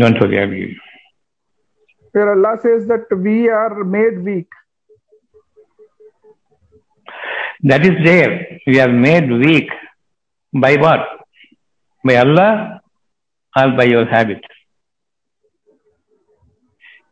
[0.01, 0.76] Don't worry, I'll give you.
[2.14, 4.47] Where Allah says that we are made weak.
[7.64, 8.59] That is there.
[8.68, 9.70] We are made weak.
[10.53, 11.01] By what?
[12.05, 12.82] By Allah
[13.57, 14.41] or by your habit?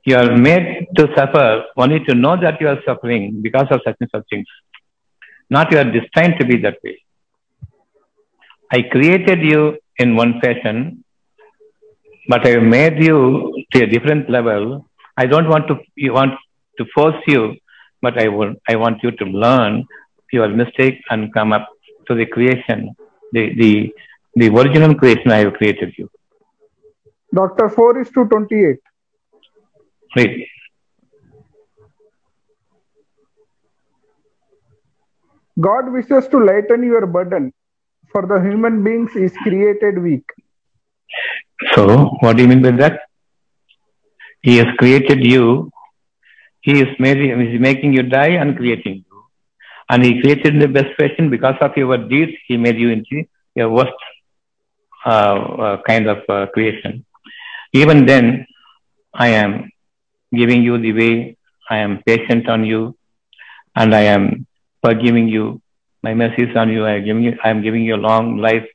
[0.05, 3.95] You are made to suffer only to know that you are suffering because of such
[3.99, 4.47] and such things.
[5.49, 6.97] Not you are destined to be that way.
[8.71, 11.03] I created you in one fashion,
[12.27, 14.87] but I made you to a different level.
[15.17, 16.33] I don't want to you want
[16.77, 17.55] to force you,
[18.01, 19.85] but I will I want you to learn
[20.31, 21.67] your mistake and come up
[22.07, 22.95] to the creation,
[23.33, 23.93] the the
[24.35, 26.09] the original creation I have created you.
[27.33, 28.77] Doctor 4 is to 28.
[30.15, 30.45] Read.
[35.59, 37.53] God wishes to lighten your burden,
[38.11, 40.25] for the human beings is created weak.
[41.75, 43.01] So, what do you mean by that?
[44.41, 45.71] He has created you.
[46.61, 49.23] He is, is making you die and creating you.
[49.89, 52.33] And he created in the best fashion because of your deeds.
[52.47, 53.23] He made you into
[53.55, 53.93] your worst
[55.05, 57.05] uh, uh, kind of uh, creation.
[57.73, 58.45] Even then,
[59.13, 59.69] I am
[60.35, 61.37] giving you the way.
[61.69, 62.95] I am patient on you,
[63.75, 64.45] and I am
[64.83, 65.61] forgiving you.
[66.03, 66.85] My mercies on you.
[66.85, 67.37] I you.
[67.43, 68.67] I am giving you a long life,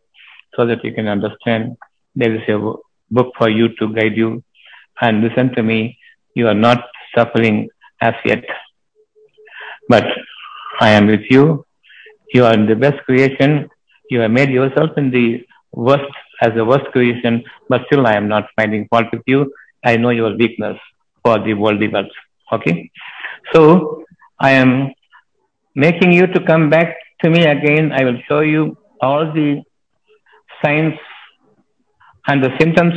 [0.54, 1.76] so that you can understand.
[2.14, 2.58] There is a
[3.10, 4.42] book for you to guide you,
[5.00, 5.98] and listen to me.
[6.34, 6.84] You are not
[7.16, 7.68] suffering
[8.00, 8.44] as yet,
[9.88, 10.04] but
[10.80, 11.64] I am with you.
[12.32, 13.68] You are the best creation.
[14.10, 18.28] You have made yourself in the worst as the worst creation, but still I am
[18.28, 19.52] not finding fault with you.
[19.84, 20.76] I know your weakness
[21.22, 22.16] for the worldly wealth.
[22.52, 22.90] Okay.
[23.52, 24.04] So
[24.38, 24.92] I am
[25.74, 27.92] making you to come back to me again.
[27.92, 29.62] I will show you all the
[30.62, 30.94] signs
[32.28, 32.94] and the symptoms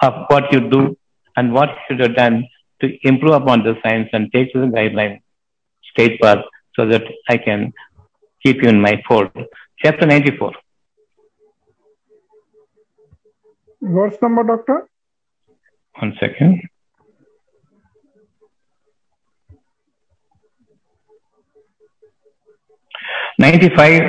[0.00, 0.96] of what you do
[1.38, 2.36] and what should have done
[2.80, 5.18] to improve upon the science and take to the guideline
[5.90, 6.44] state path
[6.76, 7.72] so that I can
[8.42, 9.30] keep you in my fold.
[9.84, 10.52] Chapter 94.
[13.80, 14.88] Verse number, doctor?
[16.00, 16.62] One second.
[23.40, 24.02] Ninety-five,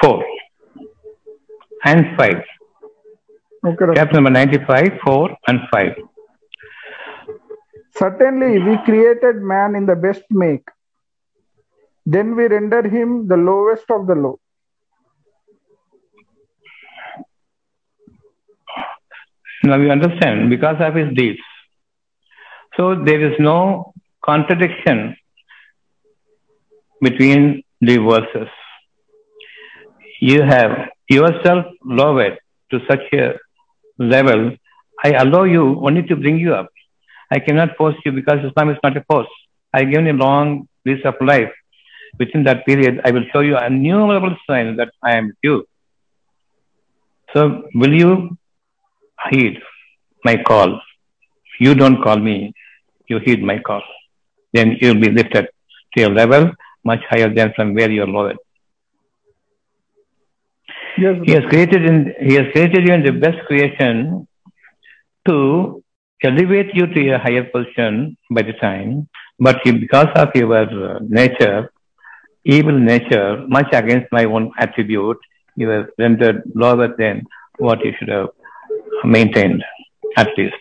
[0.00, 0.24] four,
[1.84, 2.42] and five.
[3.64, 3.84] Okay.
[3.94, 5.92] Chapter number ninety-five, four, and five.
[7.98, 10.66] Certainly, we created man in the best make.
[12.04, 14.38] Then we render him the lowest of the low.
[19.64, 21.40] Now you understand because of his deeds.
[22.76, 23.94] So there is no
[24.24, 25.16] contradiction
[27.00, 28.48] between the verses.
[30.20, 32.38] You have yourself lowered
[32.70, 33.32] to such a
[33.98, 34.52] level.
[35.02, 36.68] I allow you only to bring you up.
[37.30, 39.28] I cannot force you because Islam is not a force.
[39.72, 41.52] I give you a long lease of life.
[42.18, 45.66] Within that period, I will show you innumerable signs that I am with you.
[47.34, 48.38] So will you
[49.30, 49.58] heed
[50.24, 50.80] my call?
[51.60, 52.54] You don't call me,
[53.08, 53.82] you heed my call.
[54.52, 55.48] Then you'll be lifted
[55.96, 56.52] to a level
[56.84, 58.38] much higher than from where you're lowered.
[60.98, 64.26] Yes, He has created in He has created you in the best creation
[65.26, 65.82] to
[66.22, 69.08] elevate you to a higher position by the time,
[69.38, 71.70] but because of your uh, nature,
[72.44, 75.18] evil nature, much against my own attribute,
[75.56, 77.22] you were rendered lower than
[77.58, 78.28] what you should have
[79.04, 79.62] maintained,
[80.16, 80.54] at least.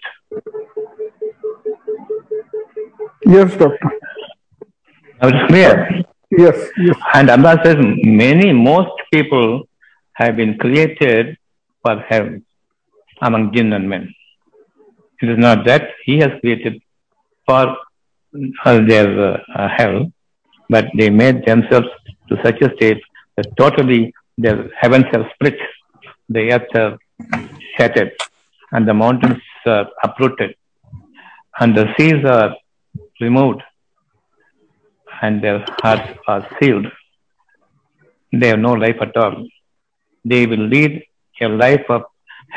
[3.26, 3.92] yes, doctor.
[5.22, 6.04] It's clear.
[6.32, 6.98] Yes, yes.
[7.14, 9.68] And Allah says many, most people
[10.14, 11.38] have been created
[11.82, 12.30] for hell
[13.22, 14.14] among jinn and men.
[15.26, 16.76] It is not that He has created
[17.48, 17.66] for
[18.66, 19.10] uh, their
[19.60, 20.12] uh, hell,
[20.70, 21.88] but they made themselves
[22.30, 23.02] to such a state
[23.38, 25.58] that totally their heavens have split,
[26.30, 26.94] the earth have
[27.76, 28.12] shattered,
[28.72, 30.54] and the mountains are uprooted,
[31.60, 32.52] and the seas are
[33.20, 33.62] removed,
[35.24, 36.88] and their hearts are sealed.
[38.32, 39.38] They have no life at all.
[40.24, 41.04] They will lead
[41.42, 42.04] a life of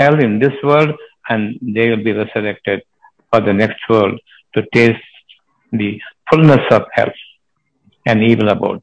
[0.01, 0.93] hell in this world
[1.29, 2.83] and they will be resurrected
[3.31, 4.19] for the next world
[4.55, 5.03] to taste
[5.73, 6.01] the
[6.31, 7.13] fullness of hell
[8.07, 8.83] and evil abode.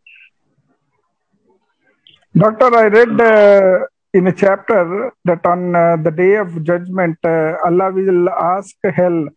[2.38, 7.56] Doctor, I read uh, in a chapter that on uh, the day of judgment, uh,
[7.66, 9.28] Allah will ask hell,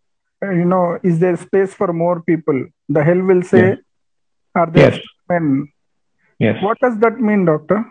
[0.44, 2.66] uh, you know, is there space for more people?
[2.88, 3.78] The hell will say, Yes.
[4.54, 5.00] are there Yes.
[5.28, 5.68] men?
[6.38, 6.62] Yes.
[6.62, 7.84] What does that mean, doctor?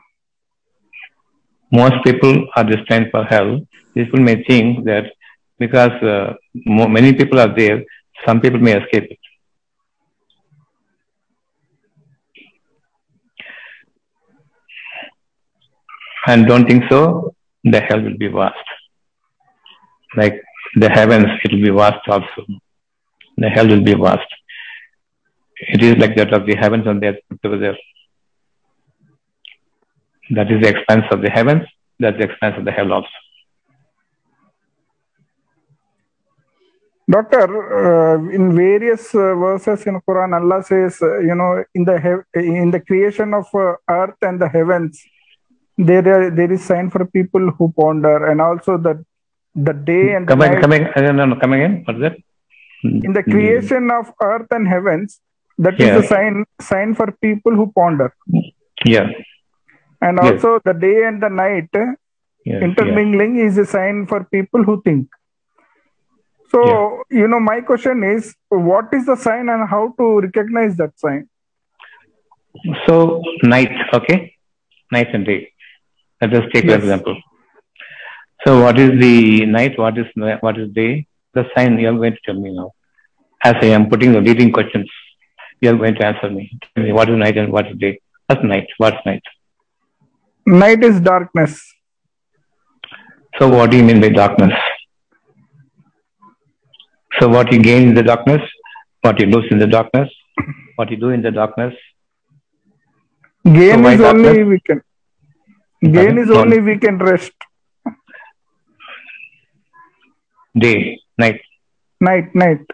[1.71, 3.59] Most people are destined for hell.
[3.93, 5.05] People may think that
[5.59, 7.83] because uh, many people are there,
[8.25, 9.19] some people may escape it.
[16.27, 18.55] And don't think so, the hell will be vast.
[20.15, 20.41] Like
[20.75, 22.45] the heavens, it will be vast also.
[23.37, 24.27] The hell will be vast.
[25.59, 27.77] It is like that of the heavens and the earth put together.
[30.31, 31.63] That is the expanse of the heavens,
[31.99, 33.07] that's the expanse of the hell also.
[37.09, 42.23] Doctor, uh, in various uh, verses in Quran, Allah says, uh, you know, in the
[42.35, 45.01] in the creation of uh, earth and the heavens,
[45.77, 49.05] there are, there is sign for people who ponder, and also the
[49.55, 50.97] the day and again, night.
[50.97, 51.35] uh, no, no,
[51.85, 52.17] what's that?
[52.83, 55.21] in the creation of earth and heavens,
[55.57, 55.97] that is Yeah.
[55.99, 58.13] the sign sign for people who ponder,
[58.85, 59.07] Yeah,
[60.01, 60.43] and Yes.
[60.43, 61.69] also the day and the night
[62.45, 62.59] yeah.
[62.67, 65.07] intermingling is a sign for people who think.
[66.51, 70.97] So, you know, my question is, what is the sign and how to recognize that
[70.97, 71.27] sign?
[72.85, 74.33] So, night, okay?
[74.91, 75.51] Night and day.
[76.21, 77.17] Let us take an example.
[78.45, 79.77] So, what is the night?
[79.77, 80.05] What is
[80.39, 81.07] what is day?
[81.33, 82.71] The sign you are going to tell me now.
[83.43, 84.89] As I am putting the leading questions,
[85.61, 86.49] you are going to answer me.
[86.75, 87.99] Tell me what is night and what is day?
[88.27, 88.67] What's night?
[88.77, 89.23] What's night?
[90.47, 91.61] Night is darkness.
[93.37, 94.53] So, what do you mean by darkness?
[97.19, 98.41] So, what you gain in the darkness,
[99.01, 100.09] what you lose in the darkness,
[100.77, 101.73] what you do in the darkness.
[103.43, 104.81] Gain why is only we can.
[105.83, 107.33] Gain is only we can rest.
[110.57, 111.41] Day, night.
[111.99, 112.65] Night, night.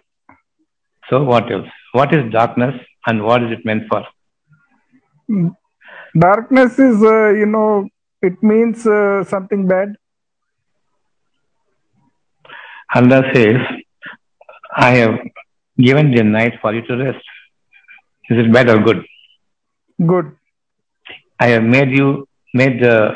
[1.10, 1.68] So what else?
[1.94, 4.06] What is darkness and what is it meant for?
[5.28, 5.56] Mm.
[6.18, 7.88] Darkness is, uh, you know,
[8.22, 9.96] it means uh, something bad.
[12.94, 13.58] Allah says,
[14.76, 15.20] I have
[15.78, 17.26] given the night for you to rest.
[18.30, 19.04] Is it bad or good?
[20.06, 20.36] Good.
[21.40, 23.16] I have made you, made the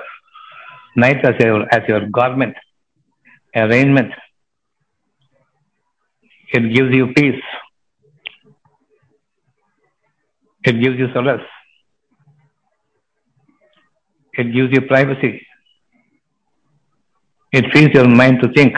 [0.96, 2.56] night as your, as your garment,
[3.56, 4.12] arraignment.
[6.52, 7.44] It gives you peace.
[10.64, 11.42] It gives you solace.
[14.38, 15.46] It gives you privacy.
[17.52, 18.76] It frees your mind to think.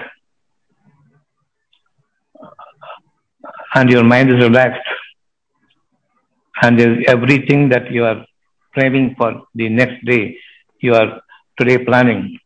[3.75, 4.87] And your mind is relaxed.
[6.61, 8.25] And there's everything that you are
[8.73, 10.37] craving for the next day,
[10.81, 11.21] you are
[11.57, 12.39] today planning.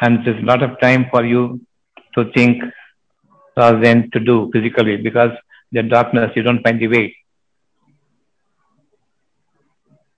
[0.00, 1.60] And there's a lot of time for you
[2.16, 2.62] to think
[3.56, 5.30] rather than to do physically because
[5.72, 7.16] the darkness, you don't find the way.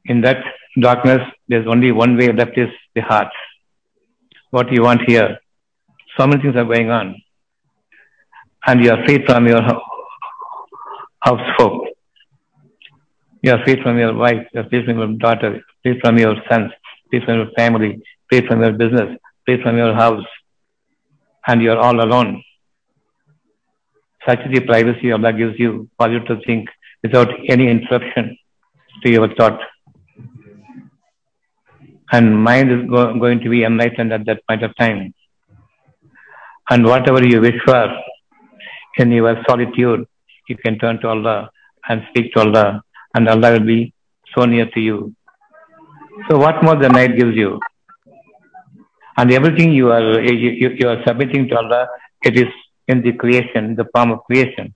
[0.08, 0.38] In that
[0.80, 3.28] darkness, there's only one way left is the heart.
[4.50, 5.38] What you want here.
[6.16, 7.14] So many things are going on.
[8.66, 9.62] And you are free from your
[11.20, 11.88] household.
[13.42, 16.34] You are free from your wife, you are free from your daughter, free from your
[16.50, 16.72] sons,
[17.10, 20.24] free from your family, free from your business, free from your house.
[21.46, 22.42] And you are all alone.
[24.26, 26.68] Such is the privacy Allah gives you for you to think
[27.02, 28.36] without any interruption
[29.02, 29.60] to your thought.
[32.12, 35.14] And mind is go- going to be enlightened at that point of time.
[36.70, 37.88] And whatever you wish for
[38.96, 40.06] in your solitude,
[40.48, 41.50] you can turn to Allah
[41.88, 42.82] and speak to Allah,
[43.14, 43.94] and Allah will be
[44.34, 45.14] so near to you.
[46.28, 47.60] So, what more the night gives you?
[49.16, 51.88] And everything you are you, you, are submitting to Allah,
[52.22, 52.52] it is
[52.86, 54.74] in the creation, the form of creation,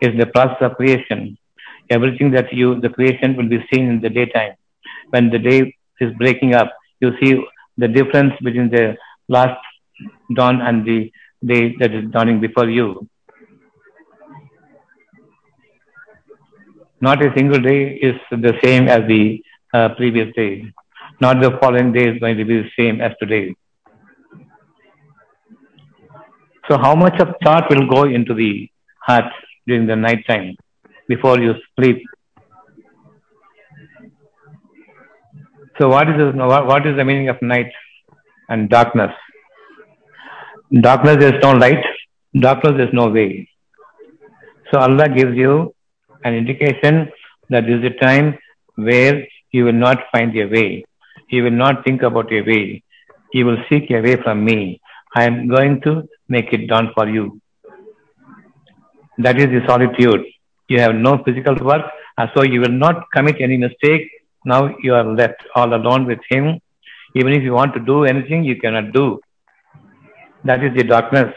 [0.00, 1.36] is the process of creation.
[1.90, 4.54] Everything that you, the creation will be seen in the daytime.
[5.10, 7.42] When the day is breaking up, you see
[7.76, 8.96] the difference between the
[9.28, 9.60] last
[10.34, 11.12] dawn and the
[11.44, 13.08] day that is dawning before you.
[17.00, 19.42] Not a single day is the same as the
[19.74, 20.64] uh, previous day.
[21.20, 23.54] Not the following day is going to be the same as today.
[26.68, 28.70] So, how much of thought will go into the
[29.00, 29.30] heart
[29.66, 30.56] during the night time
[31.08, 32.02] before you sleep?
[35.78, 37.72] So, what is the, what is the meaning of night
[38.48, 39.10] and darkness?
[40.80, 41.84] Darkness is no light.
[42.38, 43.48] Darkness is no way.
[44.70, 45.74] So, Allah gives you
[46.24, 47.10] an indication
[47.50, 48.38] that this is a time
[48.76, 50.84] where you will not find a way.
[51.28, 52.82] You will not think about a way.
[53.32, 54.80] You will seek a way from me.
[55.16, 57.40] I am going to make it done for you.
[59.18, 60.24] That is the solitude.
[60.68, 61.82] You have no physical work,
[62.18, 64.08] and so you will not commit any mistake.
[64.44, 66.60] Now you are left all alone with Him.
[67.14, 69.20] Even if you want to do anything, you cannot do.
[70.44, 71.32] That is the darkness.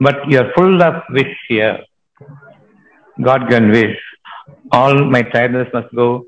[0.00, 1.78] But you are full of wish here.
[3.22, 3.96] God can wish.
[4.72, 6.24] All my tiredness must go.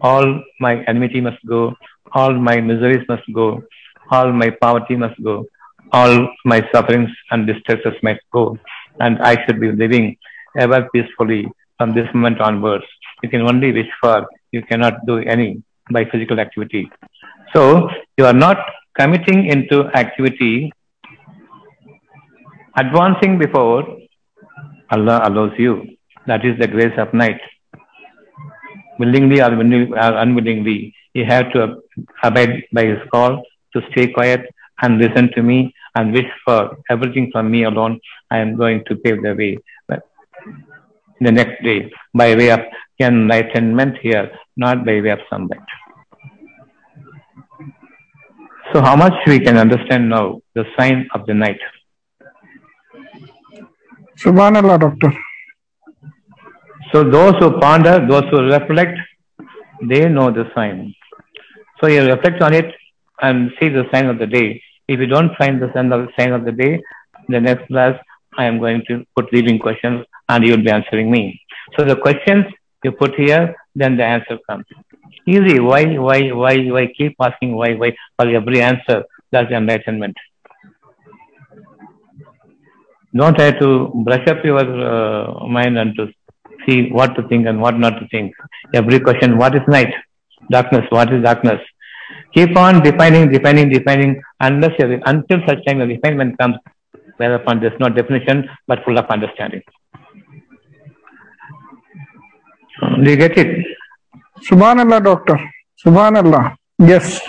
[0.00, 1.74] All my enmity must go.
[2.12, 3.62] All my miseries must go.
[4.10, 5.46] All my poverty must go.
[5.92, 8.58] All my sufferings and distresses must go.
[9.00, 10.16] And I should be living
[10.58, 11.46] ever peacefully
[11.78, 12.84] from this moment onwards.
[13.22, 15.48] You can only wish for, you cannot do any
[15.96, 16.82] by physical activity.
[17.54, 17.88] So
[18.18, 18.58] you are not
[18.98, 20.72] committing into activity,
[22.76, 23.82] advancing before
[24.90, 25.74] Allah allows you.
[26.26, 27.40] That is the grace of night.
[28.98, 29.50] Willingly or
[30.24, 31.60] unwillingly, you have to
[32.22, 33.42] abide by His call
[33.72, 34.42] to stay quiet
[34.82, 38.00] and listen to me and wish for everything from me alone.
[38.30, 39.58] I am going to pave the way.
[39.88, 40.02] But
[41.20, 42.60] the next day, by way of
[43.00, 45.60] enlightenment here, not by way of sunlight.
[48.72, 51.58] So, how much we can understand now the sign of the night?
[54.18, 55.12] Subhanallah, doctor.
[56.92, 58.96] So those who ponder, those who reflect,
[59.82, 60.94] they know the sign.
[61.80, 62.72] So you reflect on it
[63.20, 64.62] and see the sign of the day.
[64.86, 66.80] If you don't find the sign of, sign of the day,
[67.28, 67.98] the next class
[68.38, 71.40] I am going to put leading questions and you will be answering me.
[71.76, 72.44] So the questions
[72.84, 74.64] you put here, then the answer comes.
[75.26, 75.58] Easy.
[75.58, 79.04] Why, why, why, why keep asking why, why for every answer?
[79.32, 80.16] That's enlightenment.
[83.16, 86.08] Don't try to brush up your uh, mind and to
[86.66, 88.32] see what to think and what not to think.
[88.74, 89.92] Every question, what is night?
[90.50, 91.60] Darkness, what is darkness?
[92.34, 96.56] Keep on defining, defining, defining, unless you, until such time the refinement comes,
[97.16, 99.62] whereupon there's no definition but full of understanding.
[103.02, 103.64] Do you get it?
[104.48, 105.38] Subhanallah, doctor.
[105.84, 106.56] Subhanallah.
[106.78, 107.20] Yes.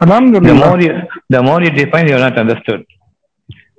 [0.00, 0.48] Alhamdulillah.
[0.48, 0.92] The more you,
[1.28, 2.84] the more you define, you are not understood.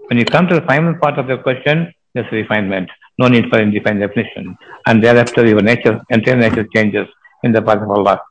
[0.07, 2.89] When you come to the final part of the question, there's refinement.
[3.19, 4.57] No need for any defined definition.
[4.85, 7.07] And thereafter, your nature, entire nature changes
[7.43, 8.21] in the path of Allah.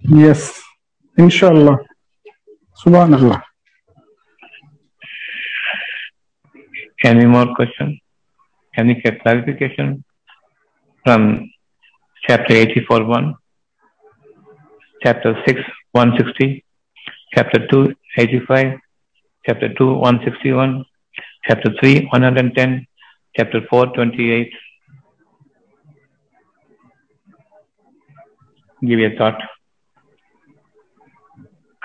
[0.00, 0.62] Yes.
[1.16, 1.78] Inshallah.
[2.84, 3.42] Subhanallah.
[7.04, 8.00] Any more question?
[8.76, 10.04] Any clarification
[11.08, 11.50] from
[12.26, 13.34] chapter 84 1,
[15.02, 15.60] chapter 6
[15.92, 16.62] 160,
[17.34, 18.78] chapter 2 85,
[19.46, 20.84] chapter 2 161,
[21.46, 22.86] chapter 3 110,
[23.34, 24.52] chapter 4 28.
[28.82, 29.40] Give you a thought.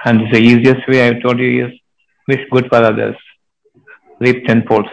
[0.03, 1.71] And the easiest way I've told you is
[2.28, 3.15] wish good for others,
[4.19, 4.89] reap tenfold.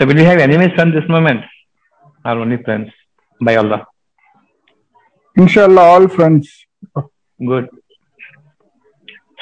[0.00, 1.44] So will you have enemies from this moment?
[2.24, 2.90] Or only friends?
[3.38, 3.86] By Allah.
[5.36, 6.48] Inshallah, all friends.
[7.38, 7.68] Good.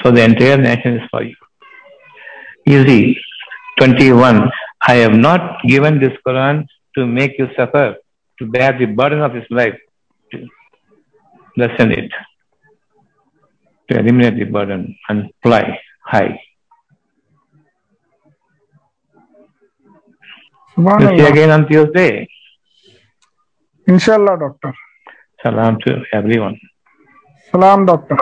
[0.03, 1.35] So the entire nation is for you.
[2.67, 3.17] Easy.
[3.79, 4.49] 21.
[4.81, 7.95] I have not given this Quran to make you suffer,
[8.39, 9.79] to bear the burden of this life.
[10.31, 10.45] To
[11.55, 12.11] lessen it.
[13.89, 16.37] To eliminate the burden and fly high.
[20.79, 21.29] We'll see Subhanallah.
[21.31, 22.27] again on Tuesday.
[23.87, 24.73] Inshallah, doctor.
[25.43, 26.57] Salam to everyone.
[27.51, 28.15] Salam, doctor.